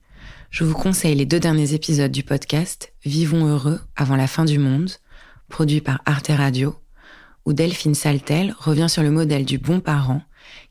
je 0.51 0.65
vous 0.65 0.75
conseille 0.75 1.15
les 1.15 1.27
deux 1.27 1.41
derniers 1.41 1.75
épisodes 1.75 2.11
du 2.11 2.23
podcast 2.23 2.93
Vivons 3.05 3.47
heureux 3.47 3.81
avant 3.97 4.17
la 4.17 4.27
fin 4.27 4.45
du 4.45 4.59
monde, 4.59 4.91
produit 5.49 5.81
par 5.81 6.01
Arte 6.07 6.31
Radio, 6.31 6.75
où 7.45 7.53
Delphine 7.53 7.95
Saltel 7.95 8.55
revient 8.59 8.89
sur 8.89 9.03
le 9.03 9.11
modèle 9.11 9.45
du 9.45 9.59
bon 9.59 9.81
parent, 9.81 10.23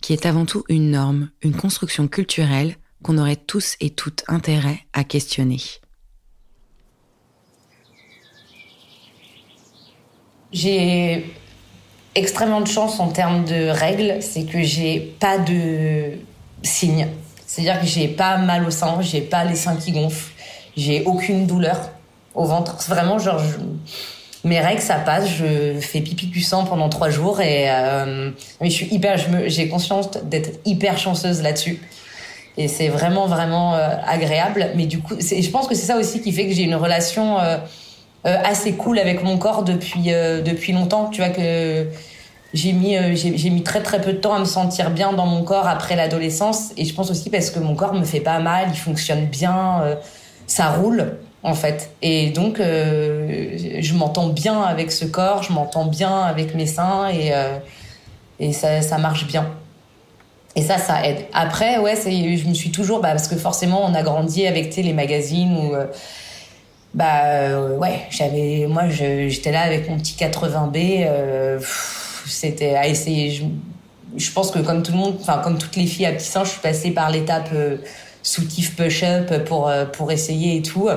qui 0.02 0.14
est 0.14 0.26
avant 0.26 0.46
tout 0.46 0.64
une 0.70 0.92
norme, 0.92 1.30
une 1.42 1.56
construction 1.56 2.08
culturelle 2.08 2.76
qu'on 3.04 3.18
aurait 3.18 3.36
tous 3.36 3.76
et 3.80 3.90
toutes 3.90 4.24
intérêt 4.28 4.80
à 4.94 5.04
questionner. 5.04 5.62
J'ai 10.52 11.32
extrêmement 12.16 12.62
de 12.62 12.68
chance 12.68 13.00
en 13.00 13.10
termes 13.10 13.46
de 13.46 13.70
règles, 13.70 14.22
c'est 14.22 14.46
que 14.46 14.64
j'ai 14.64 15.00
pas 15.20 15.38
de 15.38 16.14
signes. 16.64 17.08
C'est-à-dire 17.46 17.80
que 17.80 17.88
j'ai 17.88 18.08
pas 18.08 18.38
mal 18.38 18.66
au 18.66 18.72
sein, 18.72 19.02
j'ai 19.02 19.22
pas 19.22 19.44
les 19.44 19.56
seins 19.56 19.76
qui 19.76 19.92
gonflent, 19.92 20.34
j'ai 20.76 21.04
aucune 21.06 21.46
douleur 21.48 21.92
au 22.36 22.46
ventre. 22.46 22.78
Vraiment 22.88 23.20
genre 23.20 23.42
mes 24.44 24.60
règles 24.60 24.82
ça 24.82 24.96
passe, 24.96 25.28
je 25.28 25.80
fais 25.80 26.02
pipi 26.02 26.28
du 26.28 26.42
sang 26.42 26.66
pendant 26.66 26.90
trois 26.90 27.10
jours 27.10 27.42
et 27.42 27.66
euh, 27.70 28.32
mais 28.62 28.70
je 28.70 28.76
suis 28.76 28.88
hyper, 28.88 29.18
j'ai 29.48 29.68
conscience 29.68 30.12
d'être 30.24 30.60
hyper 30.66 30.98
chanceuse 30.98 31.42
là-dessus 31.42 31.82
et 32.60 32.68
c'est 32.68 32.90
vraiment 32.90 33.26
vraiment 33.26 33.74
euh, 33.76 33.96
agréable. 34.06 34.68
Mais 34.76 34.86
du 34.86 35.00
coup, 35.00 35.16
je 35.20 35.50
pense 35.50 35.68
que 35.68 35.76
c'est 35.76 35.86
ça 35.86 35.98
aussi 35.98 36.22
qui 36.22 36.34
fait 36.34 36.46
que 36.46 36.54
j'ai 36.54 36.64
une 36.64 36.76
relation 36.76 37.40
euh, 37.40 37.58
euh, 38.28 38.38
assez 38.44 38.74
cool 38.74 39.00
avec 39.00 39.24
mon 39.24 39.38
corps 39.38 39.64
depuis 39.64 40.12
depuis 40.12 40.74
longtemps. 40.74 41.10
Tu 41.10 41.22
vois 41.22 41.30
que 41.30 41.88
j'ai 42.54 42.74
mis 42.74 42.98
j'ai 43.16 43.50
mis 43.50 43.64
très 43.64 43.82
très 43.82 44.02
peu 44.02 44.12
de 44.12 44.18
temps 44.18 44.34
à 44.34 44.40
me 44.40 44.46
sentir 44.46 44.92
bien 44.92 45.14
dans 45.14 45.26
mon 45.26 45.44
corps 45.44 45.68
après 45.68 45.96
l'adolescence 45.96 46.72
et 46.76 46.84
je 46.84 46.94
pense 46.94 47.10
aussi 47.10 47.30
parce 47.30 47.50
que 47.50 47.60
mon 47.60 47.76
corps 47.76 47.94
me 47.94 48.04
fait 48.04 48.20
pas 48.20 48.40
mal, 48.40 48.68
il 48.74 48.78
fonctionne 48.78 49.26
bien, 49.28 49.98
ça 50.48 50.70
roule 50.72 51.18
en 51.44 51.54
fait. 51.54 51.92
Et 52.02 52.30
donc 52.30 52.58
je 52.60 53.94
m'entends 53.94 54.30
bien 54.30 54.62
avec 54.62 54.92
ce 54.92 55.06
corps, 55.06 55.44
je 55.44 55.54
m'entends 55.54 55.86
bien 55.86 56.22
avec 56.22 56.56
mes 56.56 56.66
seins 56.66 57.10
et 57.10 57.34
et 58.40 58.54
ça, 58.54 58.82
ça 58.82 58.98
marche 58.98 59.28
bien. 59.28 59.52
Et 60.56 60.62
ça, 60.62 60.78
ça 60.78 61.06
aide. 61.06 61.26
Après, 61.34 61.78
ouais, 61.78 61.96
je 61.96 62.48
me 62.48 62.54
suis 62.54 62.72
toujours, 62.72 63.02
bah, 63.02 63.10
parce 63.10 63.28
que 63.28 63.36
forcément, 63.36 63.86
on 63.86 63.94
a 63.94 64.02
grandi 64.02 64.48
avec 64.48 64.76
les 64.76 64.94
magazines 64.94 65.56
où, 65.56 65.76
euh, 65.76 65.86
bah, 66.94 67.26
euh, 67.26 67.78
ouais, 67.78 68.02
j'avais, 68.10 68.66
moi, 68.68 68.90
j'étais 68.90 69.52
là 69.52 69.62
avec 69.62 69.90
mon 69.90 69.98
petit 69.98 70.16
80B, 70.16 71.06
euh, 71.06 71.60
c'était 72.26 72.76
à 72.76 72.88
essayer. 72.88 73.30
Je, 73.32 73.44
je, 74.18 74.32
pense 74.32 74.52
que 74.52 74.60
comme 74.60 74.82
tout 74.82 74.92
le 74.92 74.98
monde, 74.98 75.18
enfin, 75.22 75.40
comme 75.44 75.58
toutes 75.58 75.76
les 75.76 75.86
filles 75.86 76.08
à 76.08 76.14
petit 76.14 76.26
sein, 76.26 76.44
je 76.44 76.50
suis 76.50 76.62
passée 76.62 76.92
par 76.92 77.12
l'étape 77.12 77.50
soutif 78.24 78.76
push-up 78.76 79.44
pour, 79.46 79.72
pour 79.94 80.12
essayer 80.12 80.58
et 80.58 80.62
tout. 80.62 80.90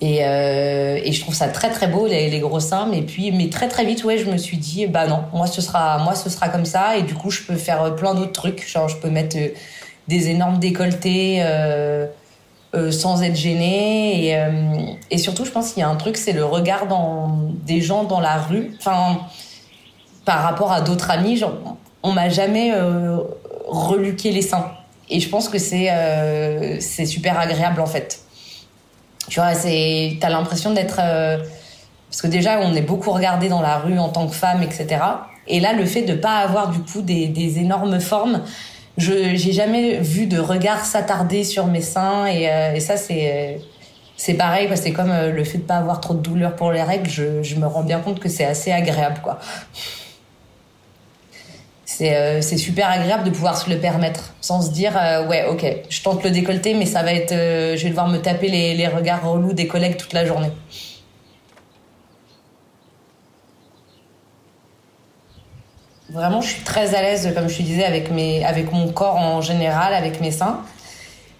Et, 0.00 0.24
euh, 0.24 1.00
et, 1.02 1.10
je 1.10 1.20
trouve 1.20 1.34
ça 1.34 1.48
très 1.48 1.70
très 1.70 1.88
beau 1.88 2.06
les, 2.06 2.30
les, 2.30 2.38
gros 2.38 2.60
seins 2.60 2.86
mais 2.86 3.02
puis 3.02 3.32
mais 3.32 3.48
très 3.48 3.66
très 3.66 3.84
vite 3.84 4.04
ouais 4.04 4.16
je 4.16 4.30
me 4.30 4.36
suis 4.36 4.56
dit 4.56 4.86
bah 4.86 5.08
non 5.08 5.24
moi 5.32 5.48
ce 5.48 5.60
sera 5.60 5.98
moi 5.98 6.14
ce 6.14 6.30
sera 6.30 6.48
comme 6.48 6.64
ça 6.64 6.96
et 6.96 7.02
du 7.02 7.14
coup 7.14 7.30
je 7.30 7.42
peux 7.42 7.56
faire 7.56 7.96
plein 7.96 8.14
d'autres 8.14 8.30
trucs 8.30 8.64
genre 8.68 8.88
je 8.88 8.96
peux 8.98 9.10
mettre 9.10 9.36
euh, 9.36 9.48
des 10.06 10.28
énormes 10.28 10.58
décolletés 10.58 11.38
euh, 11.40 12.06
euh, 12.74 12.90
sans 12.90 13.22
être 13.22 13.34
gêné. 13.34 14.26
Et, 14.26 14.36
euh, 14.36 14.92
et 15.10 15.16
surtout, 15.16 15.46
je 15.46 15.50
pense 15.50 15.72
qu'il 15.72 15.80
y 15.80 15.84
a 15.84 15.88
un 15.88 15.96
truc, 15.96 16.18
c'est 16.18 16.32
le 16.32 16.44
regard 16.44 16.86
dans, 16.86 17.50
des 17.64 17.80
gens 17.80 18.04
dans 18.04 18.20
la 18.20 18.36
rue. 18.36 18.72
Enfin, 18.78 19.20
par 20.26 20.42
rapport 20.42 20.70
à 20.70 20.82
d'autres 20.82 21.10
amis, 21.10 21.38
genre, 21.38 21.54
on 22.02 22.12
m'a 22.12 22.28
jamais 22.28 22.72
euh, 22.74 23.18
reluqué 23.66 24.32
les 24.32 24.42
seins. 24.42 24.70
Et 25.08 25.20
je 25.20 25.30
pense 25.30 25.48
que 25.48 25.56
c'est 25.58 25.88
c'est 26.80 27.06
super 27.06 27.40
agréable 27.40 27.80
en 27.80 27.86
fait. 27.86 28.20
Tu 29.28 29.40
vois, 29.40 29.54
c'est 29.54 30.16
t'as 30.20 30.30
l'impression 30.30 30.72
d'être 30.72 30.96
parce 30.96 32.22
que 32.22 32.26
déjà 32.26 32.60
on 32.60 32.74
est 32.74 32.82
beaucoup 32.82 33.10
regardé 33.10 33.48
dans 33.48 33.60
la 33.60 33.78
rue 33.78 33.98
en 33.98 34.08
tant 34.08 34.26
que 34.26 34.34
femme, 34.34 34.62
etc. 34.62 34.98
Et 35.46 35.60
là, 35.60 35.72
le 35.72 35.84
fait 35.84 36.02
de 36.02 36.14
pas 36.14 36.38
avoir 36.38 36.70
du 36.70 36.80
coup 36.80 37.02
des, 37.02 37.28
des 37.28 37.58
énormes 37.58 38.00
formes, 38.00 38.42
je 38.98 39.34
j'ai 39.34 39.52
jamais 39.52 39.98
vu 39.98 40.26
de 40.26 40.38
regard 40.38 40.84
s'attarder 40.84 41.44
sur 41.44 41.66
mes 41.66 41.80
seins 41.80 42.26
et, 42.26 42.50
euh, 42.50 42.74
et 42.74 42.80
ça 42.80 42.96
c'est 42.96 43.60
c'est 44.16 44.34
pareil 44.34 44.66
parce 44.66 44.80
que 44.80 44.86
c'est 44.86 44.92
comme 44.92 45.10
euh, 45.10 45.30
le 45.30 45.44
fait 45.44 45.58
de 45.58 45.62
pas 45.62 45.76
avoir 45.76 46.00
trop 46.00 46.14
de 46.14 46.20
douleur 46.20 46.56
pour 46.56 46.72
les 46.72 46.82
règles 46.82 47.08
je, 47.08 47.42
je 47.42 47.54
me 47.54 47.66
rends 47.66 47.84
bien 47.84 48.00
compte 48.00 48.18
que 48.18 48.28
c'est 48.28 48.44
assez 48.44 48.72
agréable 48.72 49.20
quoi 49.22 49.38
c'est 51.98 52.16
euh, 52.16 52.40
c'est 52.40 52.56
super 52.56 52.88
agréable 52.88 53.24
de 53.24 53.30
pouvoir 53.30 53.58
se 53.58 53.68
le 53.68 53.78
permettre 53.78 54.34
sans 54.40 54.62
se 54.62 54.70
dire 54.70 54.92
ouais 55.28 55.46
ok 55.50 55.66
je 55.88 56.02
tente 56.02 56.22
le 56.22 56.30
décolleté 56.30 56.74
mais 56.74 56.86
ça 56.86 57.02
va 57.02 57.12
être 57.12 57.32
je 57.32 57.82
vais 57.82 57.88
devoir 57.88 58.08
me 58.08 58.18
taper 58.18 58.48
les, 58.48 58.86
regards 58.86 59.28
relous 59.28 59.52
des 59.52 59.66
collègues 59.66 59.96
toute 59.96 60.12
la 60.12 60.24
journée 60.24 60.50
Vraiment, 66.10 66.40
je 66.40 66.48
suis 66.48 66.62
très 66.62 66.94
à 66.94 67.02
l'aise, 67.02 67.34
comme 67.36 67.48
je 67.48 67.58
te 67.58 67.62
disais, 67.62 67.84
avec, 67.84 68.10
mes, 68.10 68.42
avec 68.42 68.72
mon 68.72 68.90
corps 68.90 69.16
en 69.16 69.42
général, 69.42 69.92
avec 69.92 70.22
mes 70.22 70.30
seins. 70.30 70.62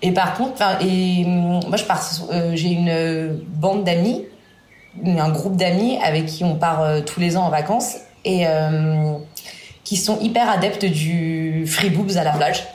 Et 0.02 0.12
par 0.12 0.34
contre, 0.34 0.62
et, 0.82 1.24
moi, 1.24 1.78
je 1.78 1.84
euh, 2.30 2.52
j'ai 2.54 2.68
une 2.68 3.40
bande 3.48 3.84
d'amis, 3.84 4.26
un 5.04 5.30
groupe 5.30 5.56
d'amis 5.56 5.98
avec 6.04 6.26
qui 6.26 6.44
on 6.44 6.56
part 6.56 6.82
euh, 6.82 7.00
tous 7.00 7.18
les 7.18 7.36
ans 7.36 7.44
en 7.44 7.50
vacances 7.50 7.96
et 8.24 8.46
euh, 8.46 9.14
qui 9.88 9.97
sont 9.97 10.21
hyper 10.21 10.50
adeptes 10.50 10.85
du 10.85 11.64
free 11.66 11.88
boobs 11.88 12.18
à 12.18 12.23
la 12.23 12.33
plage. 12.33 12.66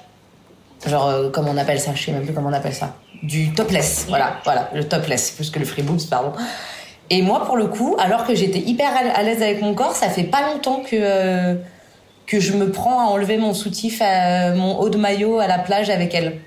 Genre, 0.88 1.08
euh, 1.08 1.30
comment 1.30 1.52
on 1.52 1.58
appelle 1.58 1.80
ça 1.80 1.92
Je 1.94 2.02
sais 2.02 2.12
même 2.12 2.24
plus 2.24 2.34
comment 2.34 2.50
on 2.50 2.54
appelle 2.54 2.74
ça. 2.74 2.96
Du 3.22 3.54
topless, 3.54 4.08
voilà, 4.10 4.38
voilà, 4.44 4.72
le 4.74 4.84
topless, 4.84 5.30
plus 5.30 5.52
que 5.52 5.60
le 5.60 5.66
free 5.66 5.84
boobs, 5.84 6.10
pardon. 6.10 6.32
Et 7.12 7.22
moi, 7.22 7.46
pour 7.46 7.56
le 7.56 7.68
coup, 7.68 7.96
alors 8.00 8.26
que 8.26 8.34
j'étais 8.34 8.58
hyper 8.58 8.90
à 9.14 9.22
l'aise 9.22 9.44
avec 9.44 9.62
mon 9.62 9.76
corps, 9.76 9.96
ça 9.96 10.10
fait 10.10 10.24
pas 10.24 10.42
longtemps 10.42 10.82
que 10.82 11.56
que 12.26 12.40
je 12.40 12.54
me 12.54 12.72
prends 12.72 13.00
à 13.00 13.04
enlever 13.12 13.38
mon 13.38 13.54
soutif, 13.54 14.02
à 14.02 14.56
mon 14.56 14.80
haut 14.80 14.90
de 14.90 14.98
maillot 14.98 15.38
à 15.38 15.46
la 15.46 15.60
plage 15.60 15.92
avec 15.92 16.16
elles. 16.16 16.40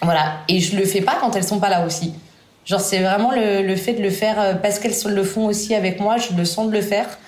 Voilà. 0.00 0.38
Et 0.48 0.60
je 0.60 0.78
le 0.78 0.86
fais 0.86 1.02
pas 1.02 1.18
quand 1.20 1.36
elles 1.36 1.44
sont 1.44 1.60
pas 1.60 1.68
là 1.68 1.84
aussi. 1.84 2.14
Genre, 2.64 2.80
c'est 2.80 3.00
vraiment 3.00 3.32
le, 3.32 3.62
le, 3.62 3.76
fait 3.76 3.92
de 3.92 4.02
le 4.02 4.10
faire 4.10 4.40
euh, 4.40 4.54
parce 4.54 4.78
qu'elles 4.78 4.94
le 5.12 5.24
font 5.24 5.44
aussi 5.44 5.74
avec 5.74 6.00
moi, 6.00 6.16
je 6.16 6.34
le 6.34 6.46
sens 6.46 6.68
de 6.68 6.72
le 6.72 6.80
faire. 6.80 7.18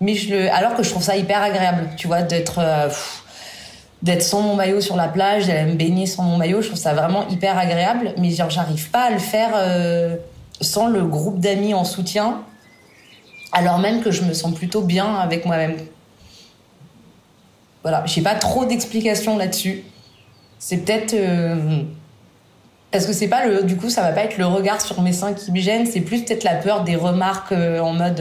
Mais 0.00 0.14
je 0.14 0.32
le, 0.32 0.52
alors 0.52 0.74
que 0.74 0.82
je 0.82 0.90
trouve 0.90 1.02
ça 1.02 1.16
hyper 1.16 1.42
agréable, 1.42 1.88
tu 1.96 2.06
vois, 2.06 2.22
d'être, 2.22 2.58
euh, 2.58 2.88
d'être 4.02 4.22
sans 4.22 4.42
mon 4.42 4.54
maillot 4.54 4.80
sur 4.80 4.96
la 4.96 5.08
plage, 5.08 5.48
d'aller 5.48 5.70
me 5.72 5.76
baigner 5.76 6.06
sans 6.06 6.22
mon 6.22 6.36
maillot, 6.36 6.62
je 6.62 6.68
trouve 6.68 6.78
ça 6.78 6.94
vraiment 6.94 7.26
hyper 7.28 7.58
agréable. 7.58 8.14
Mais 8.16 8.30
genre, 8.30 8.50
j'arrive 8.50 8.90
pas 8.90 9.04
à 9.04 9.10
le 9.10 9.18
faire 9.18 9.50
euh, 9.54 10.16
sans 10.60 10.86
le 10.86 11.04
groupe 11.04 11.40
d'amis 11.40 11.74
en 11.74 11.84
soutien, 11.84 12.42
alors 13.52 13.78
même 13.78 14.02
que 14.02 14.10
je 14.10 14.22
me 14.22 14.34
sens 14.34 14.54
plutôt 14.54 14.82
bien 14.82 15.16
avec 15.16 15.44
moi-même. 15.46 15.76
Voilà, 17.82 18.04
j'ai 18.06 18.22
pas 18.22 18.34
trop 18.34 18.64
d'explications 18.66 19.36
là-dessus. 19.36 19.84
C'est 20.60 20.78
peut-être 20.78 21.14
euh, 21.14 21.82
parce 22.90 23.06
que 23.06 23.12
c'est 23.12 23.28
pas 23.28 23.46
le 23.46 23.62
du 23.62 23.76
coup 23.76 23.90
ça 23.90 24.02
va 24.02 24.10
pas 24.10 24.24
être 24.24 24.38
le 24.38 24.46
regard 24.46 24.80
sur 24.80 25.00
mes 25.02 25.12
seins 25.12 25.32
qui 25.32 25.52
me 25.52 25.60
gêne, 25.60 25.86
c'est 25.86 26.00
plus 26.00 26.24
peut-être 26.24 26.42
la 26.42 26.56
peur 26.56 26.82
des 26.82 26.96
remarques 26.96 27.52
en 27.52 27.92
mode 27.92 28.20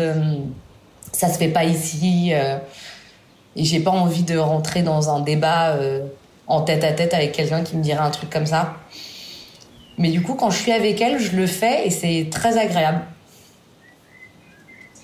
ça 1.17 1.29
se 1.29 1.37
fait 1.37 1.47
pas 1.47 1.63
ici 1.63 2.31
et 2.31 3.63
j'ai 3.63 3.79
pas 3.79 3.91
envie 3.91 4.23
de 4.23 4.37
rentrer 4.37 4.83
dans 4.83 5.09
un 5.09 5.19
débat 5.19 5.77
en 6.47 6.61
tête 6.61 6.83
à 6.83 6.91
tête 6.91 7.13
avec 7.13 7.31
quelqu'un 7.31 7.63
qui 7.63 7.75
me 7.75 7.81
dirait 7.81 7.99
un 7.99 8.11
truc 8.11 8.29
comme 8.29 8.45
ça. 8.45 8.75
Mais 9.97 10.09
du 10.09 10.21
coup 10.21 10.35
quand 10.35 10.49
je 10.49 10.57
suis 10.57 10.71
avec 10.71 11.01
elle, 11.01 11.19
je 11.19 11.35
le 11.35 11.47
fais 11.47 11.87
et 11.87 11.89
c'est 11.89 12.27
très 12.29 12.57
agréable 12.57 13.01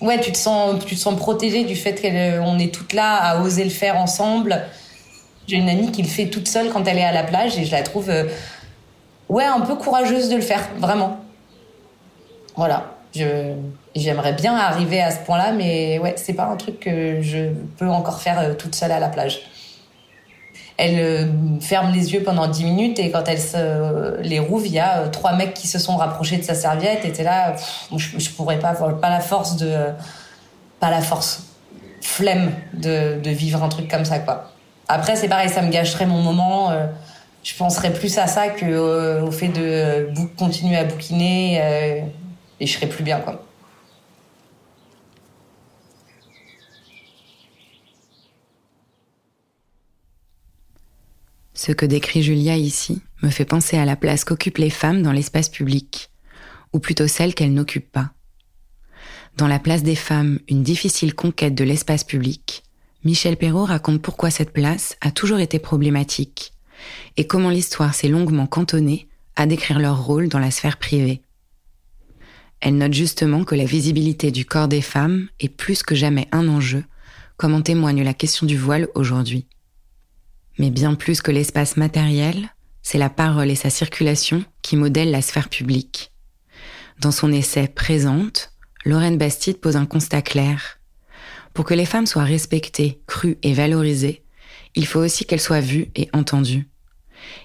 ouais, 0.04 0.20
tu 0.20 0.32
te 0.32 0.36
sens, 0.38 0.84
tu 0.84 0.94
te 0.94 1.00
sens 1.00 1.16
protégée 1.16 1.64
du 1.64 1.74
fait 1.74 2.00
qu'on 2.00 2.58
est 2.58 2.72
toutes 2.72 2.92
là 2.92 3.16
à 3.16 3.40
oser 3.40 3.64
le 3.64 3.70
faire 3.70 3.96
ensemble. 3.96 4.62
J'ai 5.46 5.56
une 5.56 5.68
amie 5.68 5.90
qui 5.90 6.02
le 6.02 6.08
fait 6.08 6.26
toute 6.26 6.48
seule 6.48 6.70
quand 6.70 6.86
elle 6.86 6.98
est 6.98 7.04
à 7.04 7.12
la 7.12 7.24
plage 7.24 7.58
et 7.58 7.64
je 7.64 7.72
la 7.72 7.82
trouve, 7.82 8.10
euh, 8.10 8.24
ouais, 9.28 9.44
un 9.44 9.60
peu 9.60 9.74
courageuse 9.74 10.28
de 10.28 10.36
le 10.36 10.42
faire, 10.42 10.68
vraiment. 10.78 11.18
Voilà. 12.56 12.93
J'aimerais 13.14 14.32
bien 14.32 14.56
arriver 14.56 15.00
à 15.00 15.10
ce 15.10 15.18
point-là, 15.20 15.52
mais 15.52 15.98
ouais, 15.98 16.14
c'est 16.16 16.32
pas 16.32 16.46
un 16.46 16.56
truc 16.56 16.80
que 16.80 17.20
je 17.22 17.50
peux 17.78 17.88
encore 17.88 18.20
faire 18.20 18.40
euh, 18.40 18.54
toute 18.54 18.74
seule 18.74 18.92
à 18.92 18.98
la 18.98 19.08
plage 19.08 19.42
elle 20.76 20.98
euh, 20.98 21.60
ferme 21.60 21.92
les 21.92 22.12
yeux 22.12 22.22
pendant 22.22 22.48
10 22.48 22.64
minutes 22.64 22.98
et 22.98 23.10
quand 23.10 23.24
elle 23.28 23.40
se 23.40 24.20
les 24.22 24.40
rouvre, 24.40 24.66
il 24.66 24.72
y 24.72 24.80
a 24.80 24.98
euh, 24.98 25.08
trois 25.08 25.34
mecs 25.34 25.54
qui 25.54 25.68
se 25.68 25.78
sont 25.78 25.96
rapprochés 25.96 26.36
de 26.36 26.42
sa 26.42 26.54
serviette 26.54 27.04
et 27.04 27.12
t'es 27.12 27.22
là, 27.22 27.54
je, 27.96 28.18
je, 28.18 28.30
pourrais 28.30 28.58
pas 28.58 28.74
pas 28.74 29.10
la 29.10 29.20
force 29.20 29.56
de 29.56 29.72
pas 30.80 30.90
la 30.90 31.00
force 31.00 31.44
flemme 32.00 32.50
de, 32.72 33.30
vivre 33.30 33.62
un 33.62 33.68
truc 33.68 33.88
comme 33.88 34.04
ça 34.04 34.18
quoi. 34.18 34.50
Après 34.88 35.16
c'est 35.16 35.28
pareil, 35.28 35.48
ça 35.48 35.62
me 35.62 35.70
gâcherait 35.70 36.06
mon 36.06 36.20
moment. 36.20 36.70
Euh, 36.70 36.86
je 37.44 37.54
penserais 37.54 37.92
plus 37.92 38.18
à 38.18 38.26
ça 38.26 38.48
que 38.48 39.20
au 39.20 39.30
fait 39.30 39.48
de 39.48 40.08
continuer 40.38 40.76
à 40.76 40.84
bouquiner 40.84 42.02
et 42.60 42.66
je 42.66 42.72
serais 42.72 42.88
plus 42.88 43.04
bien 43.04 43.20
quoi. 43.20 43.44
Ce 51.54 51.72
que 51.72 51.86
décrit 51.86 52.22
Julia 52.22 52.56
ici 52.56 53.00
me 53.22 53.30
fait 53.30 53.46
penser 53.46 53.78
à 53.78 53.86
la 53.86 53.96
place 53.96 54.24
qu'occupent 54.24 54.58
les 54.58 54.70
femmes 54.70 55.02
dans 55.02 55.12
l'espace 55.12 55.48
public, 55.48 56.10
ou 56.74 56.78
plutôt 56.78 57.06
celle 57.06 57.34
qu'elles 57.34 57.54
n'occupent 57.54 57.90
pas. 57.90 58.10
Dans 59.36 59.48
La 59.48 59.58
place 59.58 59.82
des 59.82 59.96
femmes, 59.96 60.38
une 60.48 60.62
difficile 60.62 61.14
conquête 61.14 61.54
de 61.54 61.64
l'espace 61.64 62.04
public, 62.04 62.64
Michel 63.02 63.36
Perrault 63.36 63.64
raconte 63.64 64.00
pourquoi 64.00 64.30
cette 64.30 64.52
place 64.52 64.96
a 65.00 65.10
toujours 65.10 65.38
été 65.40 65.58
problématique 65.58 66.52
et 67.16 67.26
comment 67.26 67.50
l'histoire 67.50 67.94
s'est 67.94 68.08
longuement 68.08 68.46
cantonnée 68.46 69.08
à 69.34 69.46
décrire 69.46 69.78
leur 69.78 70.04
rôle 70.04 70.28
dans 70.28 70.38
la 70.38 70.50
sphère 70.50 70.76
privée. 70.76 71.23
Elle 72.64 72.78
note 72.78 72.94
justement 72.94 73.44
que 73.44 73.54
la 73.54 73.66
visibilité 73.66 74.30
du 74.30 74.46
corps 74.46 74.68
des 74.68 74.80
femmes 74.80 75.28
est 75.38 75.50
plus 75.50 75.82
que 75.82 75.94
jamais 75.94 76.28
un 76.32 76.48
enjeu, 76.48 76.82
comme 77.36 77.52
en 77.52 77.60
témoigne 77.60 78.02
la 78.02 78.14
question 78.14 78.46
du 78.46 78.56
voile 78.56 78.88
aujourd'hui. 78.94 79.46
Mais 80.58 80.70
bien 80.70 80.94
plus 80.94 81.20
que 81.20 81.30
l'espace 81.30 81.76
matériel, 81.76 82.48
c'est 82.80 82.96
la 82.96 83.10
parole 83.10 83.50
et 83.50 83.54
sa 83.54 83.68
circulation 83.68 84.46
qui 84.62 84.76
modèlent 84.76 85.10
la 85.10 85.20
sphère 85.20 85.50
publique. 85.50 86.10
Dans 87.00 87.10
son 87.10 87.32
essai 87.32 87.68
Présente, 87.68 88.54
Lorraine 88.86 89.18
Bastide 89.18 89.60
pose 89.60 89.76
un 89.76 89.84
constat 89.84 90.22
clair. 90.22 90.78
Pour 91.52 91.66
que 91.66 91.74
les 91.74 91.84
femmes 91.84 92.06
soient 92.06 92.24
respectées, 92.24 93.02
crues 93.06 93.36
et 93.42 93.52
valorisées, 93.52 94.24
il 94.74 94.86
faut 94.86 95.00
aussi 95.00 95.26
qu'elles 95.26 95.38
soient 95.38 95.60
vues 95.60 95.88
et 95.96 96.08
entendues. 96.14 96.66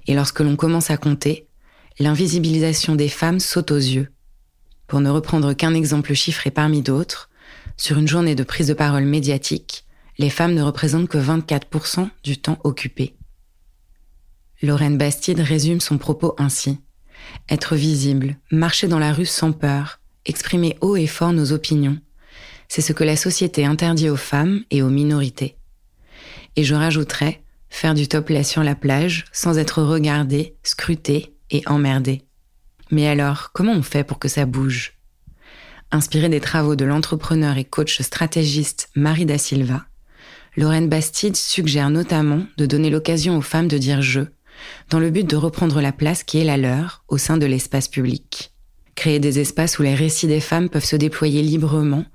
Et 0.07 0.13
lorsque 0.13 0.39
l'on 0.39 0.55
commence 0.55 0.91
à 0.91 0.97
compter, 0.97 1.49
l'invisibilisation 1.99 2.95
des 2.95 3.09
femmes 3.09 3.41
saute 3.41 3.71
aux 3.71 3.75
yeux. 3.75 4.07
Pour 4.89 5.01
ne 5.01 5.09
reprendre 5.11 5.53
qu'un 5.53 5.75
exemple 5.75 6.15
chiffré 6.15 6.49
parmi 6.49 6.81
d'autres, 6.81 7.29
sur 7.77 7.99
une 7.99 8.07
journée 8.07 8.33
de 8.33 8.43
prise 8.43 8.67
de 8.67 8.73
parole 8.73 9.05
médiatique, 9.05 9.85
les 10.17 10.31
femmes 10.31 10.55
ne 10.55 10.63
représentent 10.63 11.07
que 11.07 11.19
24% 11.19 12.09
du 12.23 12.37
temps 12.37 12.57
occupé. 12.63 13.15
Lorraine 14.63 14.97
Bastide 14.97 15.41
résume 15.41 15.79
son 15.79 15.99
propos 15.99 16.33
ainsi. 16.39 16.79
Être 17.49 17.75
visible, 17.75 18.35
marcher 18.51 18.87
dans 18.87 18.97
la 18.97 19.13
rue 19.13 19.27
sans 19.27 19.51
peur, 19.51 19.99
exprimer 20.25 20.75
haut 20.81 20.95
et 20.95 21.07
fort 21.07 21.33
nos 21.33 21.51
opinions, 21.51 21.99
c'est 22.67 22.81
ce 22.81 22.91
que 22.91 23.03
la 23.03 23.15
société 23.15 23.65
interdit 23.65 24.09
aux 24.09 24.17
femmes 24.17 24.63
et 24.71 24.81
aux 24.81 24.89
minorités. 24.89 25.55
Et 26.55 26.63
je 26.63 26.73
rajouterais, 26.73 27.43
faire 27.69 27.93
du 27.93 28.07
topless 28.07 28.49
sur 28.49 28.63
la 28.63 28.73
plage 28.73 29.25
sans 29.31 29.59
être 29.59 29.83
regardé, 29.83 30.55
scruté 30.63 31.35
et 31.51 31.61
emmerdé. 31.67 32.23
Mais 32.91 33.07
alors, 33.07 33.51
comment 33.53 33.73
on 33.73 33.83
fait 33.83 34.03
pour 34.03 34.19
que 34.19 34.27
ça 34.27 34.45
bouge? 34.45 34.93
Inspiré 35.91 36.29
des 36.29 36.39
travaux 36.39 36.75
de 36.75 36.85
l'entrepreneur 36.85 37.57
et 37.57 37.65
coach 37.65 38.01
stratégiste 38.01 38.89
Marie 38.95 39.25
da 39.25 39.37
Silva, 39.37 39.85
Lorraine 40.57 40.89
Bastide 40.89 41.35
suggère 41.35 41.89
notamment 41.89 42.43
de 42.57 42.65
donner 42.65 42.89
l'occasion 42.89 43.37
aux 43.37 43.41
femmes 43.41 43.67
de 43.67 43.77
dire 43.77 44.01
je, 44.01 44.21
dans 44.89 44.99
le 44.99 45.09
but 45.09 45.27
de 45.27 45.35
reprendre 45.35 45.81
la 45.81 45.91
place 45.91 46.23
qui 46.23 46.39
est 46.39 46.43
la 46.43 46.57
leur 46.57 47.03
au 47.07 47.17
sein 47.17 47.37
de 47.37 47.45
l'espace 47.45 47.87
public. 47.87 48.53
Créer 48.95 49.19
des 49.19 49.39
espaces 49.39 49.79
où 49.79 49.83
les 49.83 49.95
récits 49.95 50.27
des 50.27 50.41
femmes 50.41 50.69
peuvent 50.69 50.83
se 50.83 50.95
déployer 50.95 51.41
librement 51.41 52.05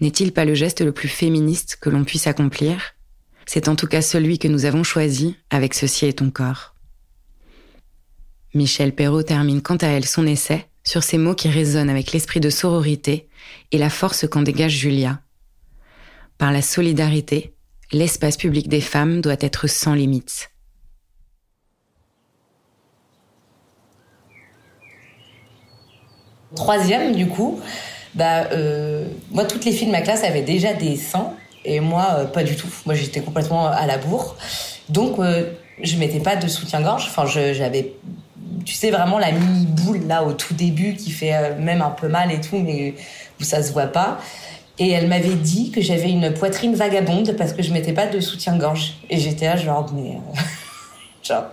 n'est-il 0.00 0.32
pas 0.32 0.44
le 0.44 0.54
geste 0.54 0.80
le 0.80 0.92
plus 0.92 1.08
féministe 1.08 1.78
que 1.80 1.90
l'on 1.90 2.04
puisse 2.04 2.26
accomplir? 2.26 2.94
C'est 3.46 3.68
en 3.68 3.74
tout 3.74 3.88
cas 3.88 4.02
celui 4.02 4.38
que 4.38 4.46
nous 4.46 4.64
avons 4.64 4.84
choisi 4.84 5.36
avec 5.50 5.74
Ceci 5.74 6.06
est 6.06 6.18
ton 6.18 6.30
corps. 6.30 6.74
Michel 8.54 8.94
Perrault 8.94 9.22
termine 9.22 9.62
quant 9.62 9.76
à 9.76 9.88
elle 9.88 10.06
son 10.06 10.26
essai 10.26 10.66
sur 10.84 11.02
ces 11.02 11.18
mots 11.18 11.34
qui 11.34 11.48
résonnent 11.48 11.90
avec 11.90 12.12
l'esprit 12.12 12.40
de 12.40 12.50
sororité 12.50 13.28
et 13.72 13.78
la 13.78 13.90
force 13.90 14.26
qu'en 14.26 14.42
dégage 14.42 14.72
Julia. 14.72 15.20
Par 16.38 16.52
la 16.52 16.62
solidarité, 16.62 17.54
l'espace 17.92 18.36
public 18.36 18.68
des 18.68 18.80
femmes 18.80 19.20
doit 19.20 19.36
être 19.40 19.66
sans 19.66 19.94
limites. 19.94 20.50
Troisième, 26.56 27.14
du 27.14 27.26
coup, 27.28 27.60
bah, 28.14 28.48
euh, 28.52 29.06
moi, 29.30 29.44
toutes 29.44 29.64
les 29.66 29.72
filles 29.72 29.88
de 29.88 29.92
ma 29.92 30.00
classe 30.00 30.24
avaient 30.24 30.42
déjà 30.42 30.72
des 30.72 30.96
seins, 30.96 31.34
et 31.64 31.80
moi, 31.80 32.06
euh, 32.18 32.24
pas 32.24 32.42
du 32.42 32.56
tout. 32.56 32.68
Moi, 32.86 32.94
j'étais 32.94 33.20
complètement 33.20 33.66
à 33.66 33.86
la 33.86 33.98
bourre. 33.98 34.36
Donc, 34.88 35.18
euh, 35.18 35.52
je 35.82 35.96
mettais 35.98 36.20
pas 36.20 36.36
de 36.36 36.48
soutien-gorge. 36.48 37.06
Enfin, 37.08 37.26
j'avais, 37.26 37.92
tu 38.68 38.74
sais, 38.74 38.90
vraiment 38.90 39.18
la 39.18 39.32
mini-boule, 39.32 40.06
là, 40.06 40.22
au 40.24 40.34
tout 40.34 40.52
début, 40.52 40.94
qui 40.94 41.10
fait 41.10 41.54
même 41.54 41.80
un 41.80 41.88
peu 41.88 42.06
mal 42.06 42.30
et 42.30 42.38
tout, 42.38 42.58
mais 42.58 42.94
où 43.40 43.42
ça 43.42 43.62
se 43.62 43.72
voit 43.72 43.86
pas. 43.86 44.18
Et 44.78 44.90
elle 44.90 45.08
m'avait 45.08 45.36
dit 45.36 45.70
que 45.70 45.80
j'avais 45.80 46.10
une 46.10 46.34
poitrine 46.34 46.74
vagabonde 46.74 47.32
parce 47.38 47.54
que 47.54 47.62
je 47.62 47.72
mettais 47.72 47.94
pas 47.94 48.06
de 48.06 48.20
soutien-gorge. 48.20 48.98
Et 49.08 49.16
j'étais 49.16 49.46
là, 49.46 49.56
genre, 49.56 49.90
mais. 49.94 50.18
genre. 51.22 51.46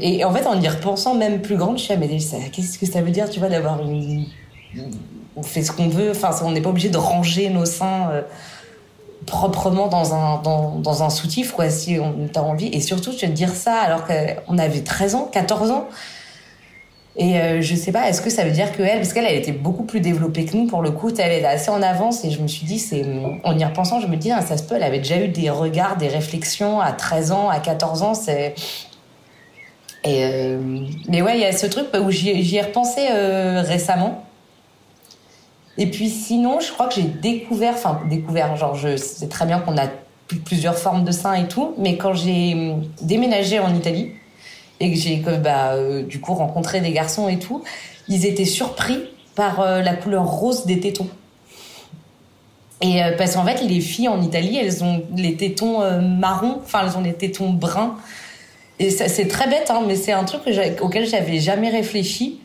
Et 0.00 0.24
en 0.24 0.32
fait, 0.32 0.44
en 0.44 0.60
y 0.60 0.68
repensant, 0.68 1.14
même 1.14 1.40
plus 1.40 1.56
grande, 1.56 1.78
je 1.78 1.84
suis 1.84 1.96
mais 1.96 2.08
qu'est-ce 2.08 2.80
que 2.80 2.86
ça 2.86 3.00
veut 3.00 3.12
dire, 3.12 3.30
tu 3.30 3.38
vois, 3.38 3.48
d'avoir 3.48 3.80
une. 3.80 4.26
On 5.36 5.44
fait 5.44 5.62
ce 5.62 5.70
qu'on 5.70 5.88
veut, 5.88 6.10
enfin, 6.10 6.30
on 6.42 6.50
n'est 6.50 6.60
pas 6.60 6.70
obligé 6.70 6.88
de 6.88 6.98
ranger 6.98 7.48
nos 7.48 7.64
seins 7.64 8.10
euh, 8.10 8.22
proprement 9.26 9.88
dans 9.88 10.14
un, 10.14 10.40
dans, 10.42 10.78
dans 10.78 11.02
un 11.02 11.10
soutif, 11.10 11.52
quoi, 11.52 11.70
si 11.70 11.98
on 11.98 12.28
a 12.34 12.42
envie. 12.42 12.68
Et 12.68 12.80
surtout, 12.80 13.12
je 13.12 13.18
vais 13.18 13.28
te 13.28 13.32
dire 13.32 13.50
ça 13.50 13.74
alors 13.74 14.04
qu'on 14.06 14.58
avait 14.58 14.80
13 14.82 15.14
ans, 15.14 15.28
14 15.32 15.70
ans. 15.70 15.88
Et 17.16 17.38
euh, 17.38 17.60
je 17.60 17.74
sais 17.74 17.92
pas, 17.92 18.08
est-ce 18.08 18.22
que 18.22 18.30
ça 18.30 18.42
veut 18.42 18.52
dire 18.52 18.72
que 18.72 18.82
elle, 18.82 18.98
parce 18.98 19.12
qu'elle, 19.12 19.26
elle 19.26 19.36
était 19.36 19.52
beaucoup 19.52 19.82
plus 19.82 20.00
développée 20.00 20.46
que 20.46 20.56
nous 20.56 20.66
pour 20.66 20.80
le 20.80 20.90
coup, 20.90 21.10
elle 21.18 21.32
était 21.32 21.44
assez 21.44 21.70
en 21.70 21.82
avance 21.82 22.24
et 22.24 22.30
je 22.30 22.40
me 22.40 22.48
suis 22.48 22.64
dit, 22.64 22.78
c'est, 22.78 23.04
en 23.44 23.58
y 23.58 23.64
repensant, 23.64 24.00
je 24.00 24.06
me 24.06 24.16
dis, 24.16 24.30
ah, 24.30 24.40
ça 24.40 24.56
se 24.56 24.62
peut, 24.62 24.76
elle 24.76 24.82
avait 24.82 24.98
déjà 24.98 25.18
eu 25.18 25.28
des 25.28 25.50
regards, 25.50 25.98
des 25.98 26.08
réflexions 26.08 26.80
à 26.80 26.92
13 26.92 27.32
ans, 27.32 27.50
à 27.50 27.58
14 27.58 28.02
ans, 28.02 28.14
c'est. 28.14 28.54
Et 30.04 30.24
euh, 30.24 30.58
mais 31.06 31.22
ouais, 31.22 31.36
il 31.36 31.42
y 31.42 31.44
a 31.44 31.52
ce 31.52 31.66
truc 31.66 31.86
où 31.94 32.10
j'y 32.10 32.56
ai 32.56 32.62
repensé 32.62 33.00
euh, 33.10 33.62
récemment. 33.62 34.24
Et 35.78 35.86
puis 35.86 36.10
sinon, 36.10 36.60
je 36.60 36.70
crois 36.70 36.88
que 36.88 36.94
j'ai 36.94 37.02
découvert, 37.02 37.74
enfin 37.74 38.00
découvert, 38.08 38.56
genre 38.56 38.74
je 38.74 38.96
sais 38.96 39.28
très 39.28 39.46
bien 39.46 39.58
qu'on 39.58 39.76
a 39.78 39.86
plusieurs 40.44 40.76
formes 40.76 41.04
de 41.04 41.12
seins 41.12 41.34
et 41.34 41.48
tout, 41.48 41.74
mais 41.78 41.96
quand 41.96 42.14
j'ai 42.14 42.74
déménagé 43.00 43.58
en 43.58 43.74
Italie, 43.74 44.12
et 44.82 44.90
que 44.90 44.98
j'ai 44.98 45.16
bah, 45.16 45.72
euh, 45.74 46.02
du 46.02 46.20
coup 46.20 46.34
rencontré 46.34 46.80
des 46.80 46.90
garçons 46.90 47.28
et 47.28 47.38
tout, 47.38 47.62
ils 48.08 48.26
étaient 48.26 48.44
surpris 48.44 48.98
par 49.36 49.60
euh, 49.60 49.80
la 49.80 49.94
couleur 49.94 50.26
rose 50.26 50.66
des 50.66 50.80
tétons. 50.80 51.08
Et 52.80 53.02
euh, 53.02 53.16
parce 53.16 53.34
qu'en 53.34 53.44
fait, 53.44 53.62
les 53.62 53.80
filles 53.80 54.08
en 54.08 54.20
Italie, 54.20 54.56
elles 54.56 54.82
ont 54.82 55.04
les 55.16 55.36
tétons 55.36 56.00
marrons, 56.00 56.60
enfin 56.64 56.80
elles 56.84 56.98
ont 56.98 57.02
les 57.02 57.14
tétons 57.14 57.50
bruns. 57.50 57.96
Et 58.80 58.90
c'est 58.90 59.28
très 59.28 59.48
bête, 59.48 59.70
hein, 59.70 59.82
mais 59.86 59.94
c'est 59.94 60.12
un 60.12 60.24
truc 60.24 60.40
auquel 60.80 61.06
j'avais 61.06 61.38
jamais 61.38 61.68
réfléchi. 61.68 62.40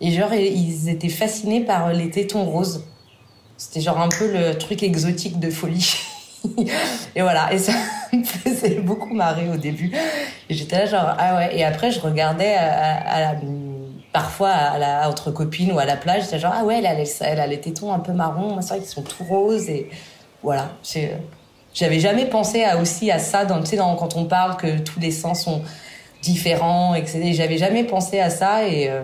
Et 0.00 0.10
genre, 0.10 0.32
ils 0.34 0.88
étaient 0.88 1.08
fascinés 1.08 1.60
par 1.60 1.92
les 1.92 2.10
tétons 2.10 2.44
roses. 2.44 2.84
C'était 3.56 3.80
genre 3.80 4.00
un 4.00 4.08
peu 4.08 4.30
le 4.30 4.56
truc 4.58 4.82
exotique 4.82 5.40
de 5.40 5.50
folie. 5.50 5.96
et 7.16 7.22
voilà, 7.22 7.52
et 7.52 7.58
ça 7.58 7.72
me 8.12 8.22
faisait 8.22 8.80
beaucoup 8.80 9.14
marrer 9.14 9.48
au 9.48 9.56
début. 9.56 9.90
J'étais 10.50 10.78
là 10.78 10.86
genre, 10.86 11.16
ah 11.18 11.36
ouais. 11.36 11.56
Et 11.58 11.64
après, 11.64 11.90
je 11.90 12.00
regardais 12.00 12.54
à, 12.54 13.34
parfois 14.12 14.50
à 14.50 14.78
la, 14.78 15.08
entre 15.08 15.30
copines 15.30 15.72
ou 15.72 15.78
à 15.78 15.86
la 15.86 15.96
plage, 15.96 16.24
j'étais 16.24 16.38
genre, 16.38 16.52
ah 16.54 16.64
ouais, 16.64 16.78
elle 16.78 16.86
a, 17.40 17.46
les, 17.46 17.60
tétons 17.60 17.92
un 17.92 17.98
peu 17.98 18.12
marrons, 18.12 18.60
c'est 18.60 18.68
vrai 18.68 18.78
qu'ils 18.78 18.88
sont 18.88 19.02
tout 19.02 19.24
roses. 19.24 19.70
Et 19.70 19.88
voilà, 20.42 20.68
j'avais 21.72 22.00
jamais 22.00 22.26
pensé 22.26 22.64
aussi 22.80 23.10
à 23.10 23.18
ça, 23.18 23.46
dans, 23.46 23.60
tu 23.60 23.70
sais, 23.70 23.76
quand 23.76 24.16
on 24.16 24.26
parle 24.26 24.58
que 24.58 24.78
tous 24.78 25.00
les 25.00 25.10
sens 25.10 25.44
sont 25.44 25.62
différents, 26.20 26.94
etc. 26.94 27.32
J'avais 27.32 27.58
jamais 27.58 27.84
pensé 27.84 28.20
à 28.20 28.28
ça 28.28 28.68
et... 28.68 28.90
Euh, 28.90 29.02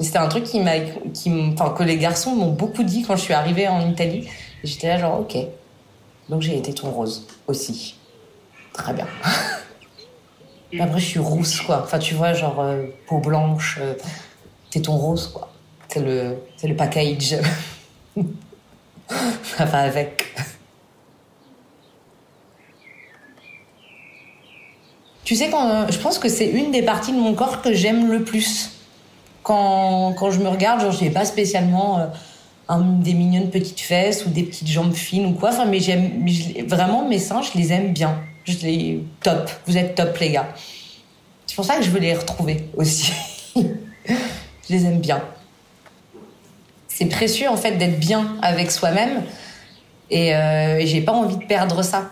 c'était 0.00 0.18
un 0.18 0.28
truc 0.28 0.44
qui 0.44 0.60
m'a, 0.60 0.78
qui, 1.14 1.30
enfin, 1.52 1.70
que 1.70 1.82
les 1.82 1.96
garçons 1.98 2.34
m'ont 2.34 2.52
beaucoup 2.52 2.82
dit 2.82 3.02
quand 3.02 3.16
je 3.16 3.22
suis 3.22 3.34
arrivée 3.34 3.68
en 3.68 3.88
Italie. 3.88 4.28
J'étais 4.64 4.88
là 4.88 4.98
genre 4.98 5.20
ok, 5.20 5.36
donc 6.28 6.42
j'ai 6.42 6.56
été 6.56 6.72
ton 6.72 6.90
rose 6.90 7.26
aussi. 7.46 7.96
Très 8.72 8.94
bien. 8.94 9.06
Après, 10.80 11.00
je 11.00 11.04
suis 11.04 11.18
rousse, 11.18 11.60
quoi. 11.60 11.82
Enfin, 11.82 11.98
tu 11.98 12.14
vois, 12.14 12.32
genre 12.32 12.60
euh, 12.60 12.86
peau 13.06 13.18
blanche, 13.18 13.78
euh, 13.80 13.94
t'es 14.70 14.80
ton 14.80 14.96
rose, 14.96 15.28
quoi. 15.28 15.52
C'est 15.88 16.00
le, 16.00 16.38
c'est 16.56 16.68
le 16.68 16.76
package. 16.76 17.36
Ça 19.42 19.66
va 19.66 19.80
avec. 19.80 20.34
Tu 25.24 25.36
sais, 25.36 25.50
quand, 25.50 25.68
euh, 25.68 25.86
je 25.90 25.98
pense 25.98 26.18
que 26.18 26.28
c'est 26.28 26.48
une 26.48 26.70
des 26.70 26.82
parties 26.82 27.12
de 27.12 27.18
mon 27.18 27.34
corps 27.34 27.60
que 27.60 27.74
j'aime 27.74 28.10
le 28.10 28.24
plus. 28.24 28.71
Quand, 29.42 30.14
quand 30.16 30.30
je 30.30 30.38
me 30.38 30.48
regarde, 30.48 30.80
genre, 30.80 30.92
j'ai 30.92 31.10
pas 31.10 31.24
spécialement 31.24 32.10
des 32.78 33.14
mignonnes 33.14 33.50
petites 33.50 33.80
fesses 33.80 34.24
ou 34.26 34.30
des 34.30 34.42
petites 34.44 34.68
jambes 34.68 34.94
fines 34.94 35.26
ou 35.26 35.32
quoi. 35.32 35.50
Enfin, 35.50 35.66
mais 35.66 35.80
j'aime 35.80 36.26
vraiment 36.66 37.08
mes 37.08 37.18
seins, 37.18 37.42
je 37.42 37.58
les 37.58 37.72
aime 37.72 37.92
bien. 37.92 38.18
Je 38.44 38.58
les 38.62 39.04
top. 39.22 39.50
Vous 39.66 39.76
êtes 39.76 39.94
top, 39.94 40.16
les 40.18 40.30
gars. 40.30 40.48
C'est 41.46 41.56
pour 41.56 41.64
ça 41.64 41.76
que 41.76 41.82
je 41.82 41.90
veux 41.90 42.00
les 42.00 42.14
retrouver 42.14 42.68
aussi. 42.76 43.12
je 43.56 43.62
les 44.70 44.84
aime 44.84 45.00
bien. 45.00 45.22
C'est 46.88 47.06
précieux 47.06 47.48
en 47.48 47.56
fait 47.56 47.72
d'être 47.72 47.98
bien 47.98 48.36
avec 48.42 48.70
soi-même 48.70 49.22
et, 50.10 50.34
euh, 50.34 50.84
j'ai 50.84 51.00
pas 51.00 51.12
envie 51.12 51.36
de 51.36 51.44
perdre 51.44 51.82
ça. 51.82 52.10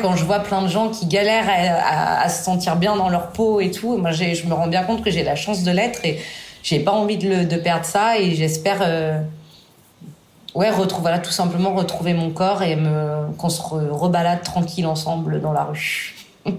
Quand 0.00 0.16
je 0.16 0.24
vois 0.24 0.40
plein 0.40 0.62
de 0.62 0.68
gens 0.68 0.88
qui 0.88 1.06
galèrent 1.06 1.48
à, 1.48 2.28
se 2.28 2.44
sentir 2.44 2.76
bien 2.76 2.96
dans 2.96 3.08
leur 3.08 3.28
peau 3.28 3.60
et 3.60 3.70
tout, 3.70 3.96
moi 3.98 4.12
je 4.12 4.46
me 4.46 4.54
rends 4.54 4.68
bien 4.68 4.82
compte 4.84 5.02
que 5.02 5.10
j'ai 5.10 5.24
la 5.24 5.36
chance 5.36 5.62
de 5.62 5.70
l'être 5.70 6.04
et 6.04 6.20
j'ai 6.62 6.80
pas 6.80 6.92
envie 6.92 7.18
de, 7.18 7.56
perdre 7.56 7.84
ça 7.84 8.18
et 8.18 8.34
j'espère 8.34 8.78
euh, 8.82 9.20
ouais 10.54 10.70
retrouver 10.70 11.12
tout 11.22 11.30
simplement 11.30 11.74
retrouver 11.74 12.14
mon 12.14 12.30
corps 12.30 12.62
et 12.62 12.78
qu'on 13.38 13.48
se 13.48 13.62
rebalade 13.62 14.42
tranquille 14.42 14.86
ensemble 14.86 15.40
dans 15.40 15.52
la 15.52 15.64
rue. 15.64 16.14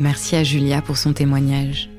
Merci 0.00 0.36
à 0.36 0.44
Julia 0.44 0.80
pour 0.80 0.96
son 0.96 1.12
témoignage. 1.12 1.90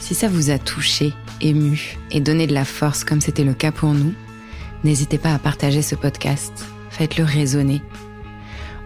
Si 0.00 0.14
ça 0.14 0.28
vous 0.28 0.48
a 0.48 0.58
touché, 0.58 1.12
ému 1.42 1.98
et 2.10 2.20
donné 2.20 2.46
de 2.46 2.54
la 2.54 2.64
force 2.64 3.04
comme 3.04 3.20
c'était 3.20 3.44
le 3.44 3.52
cas 3.52 3.72
pour 3.72 3.92
nous, 3.92 4.14
n'hésitez 4.84 5.18
pas 5.18 5.34
à 5.34 5.38
partager 5.38 5.82
ce 5.82 5.94
podcast. 5.94 6.64
Faites-le 6.88 7.24
résonner. 7.24 7.82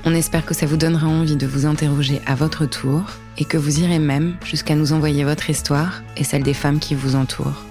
On 0.04 0.12
espère 0.12 0.44
que 0.44 0.52
ça 0.52 0.66
vous 0.66 0.76
donnera 0.76 1.06
envie 1.06 1.36
de 1.36 1.46
vous 1.46 1.64
interroger 1.64 2.20
à 2.26 2.34
votre 2.34 2.66
tour 2.66 3.04
et 3.38 3.44
que 3.44 3.56
vous 3.56 3.80
irez 3.80 4.00
même 4.00 4.36
jusqu'à 4.44 4.74
nous 4.74 4.92
envoyer 4.92 5.22
votre 5.22 5.48
histoire 5.48 6.02
et 6.16 6.24
celle 6.24 6.42
des 6.42 6.54
femmes 6.54 6.80
qui 6.80 6.96
vous 6.96 7.14
entourent. 7.14 7.64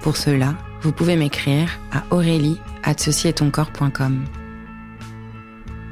Pour 0.00 0.16
cela, 0.16 0.54
vous 0.80 0.92
pouvez 0.92 1.16
m'écrire 1.16 1.78
à 1.92 2.02
aurélie 2.10 2.58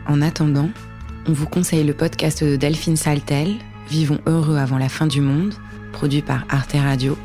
En 0.06 0.22
attendant, 0.22 0.70
on 1.28 1.32
vous 1.32 1.46
conseille 1.46 1.84
le 1.84 1.92
podcast 1.92 2.42
de 2.42 2.56
Delphine 2.56 2.96
Saltel, 2.96 3.56
Vivons 3.90 4.20
heureux 4.26 4.56
avant 4.56 4.78
la 4.78 4.88
fin 4.88 5.06
du 5.06 5.20
monde, 5.20 5.54
produit 5.92 6.22
par 6.22 6.44
Arte 6.48 6.72
Radio, 6.74 7.18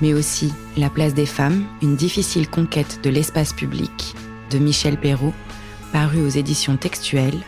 mais 0.00 0.14
aussi 0.14 0.52
La 0.76 0.88
place 0.88 1.12
des 1.14 1.26
femmes, 1.26 1.64
une 1.82 1.96
difficile 1.96 2.48
conquête 2.48 3.00
de 3.02 3.10
l'espace 3.10 3.52
public 3.52 4.14
de 4.50 4.58
Michel 4.58 4.98
Perrault, 4.98 5.34
paru 5.92 6.20
aux 6.20 6.28
éditions 6.28 6.76
textuelles, 6.76 7.40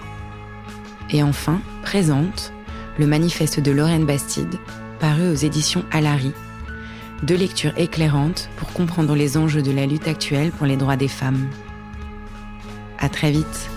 et 1.11 1.23
enfin 1.23 1.61
Présente, 1.83 2.53
le 2.99 3.07
manifeste 3.07 3.61
de 3.61 3.71
Lorraine 3.71 4.07
Bastide, 4.07 4.57
paru 4.99 5.29
aux 5.31 5.35
éditions 5.35 5.85
Alary, 5.93 6.33
deux 7.23 7.37
lectures 7.37 7.77
éclairantes 7.77 8.49
pour 8.57 8.73
comprendre 8.73 9.15
les 9.15 9.37
enjeux 9.37 9.63
de 9.63 9.73
la 9.73 9.87
lutte 9.87 10.09
actuelle 10.09 10.51
pour 10.51 10.67
les 10.67 10.77
droits 10.77 10.97
des 10.97 11.09
femmes. 11.09 11.49
À 12.99 13.09
très 13.09 13.31
vite! 13.31 13.71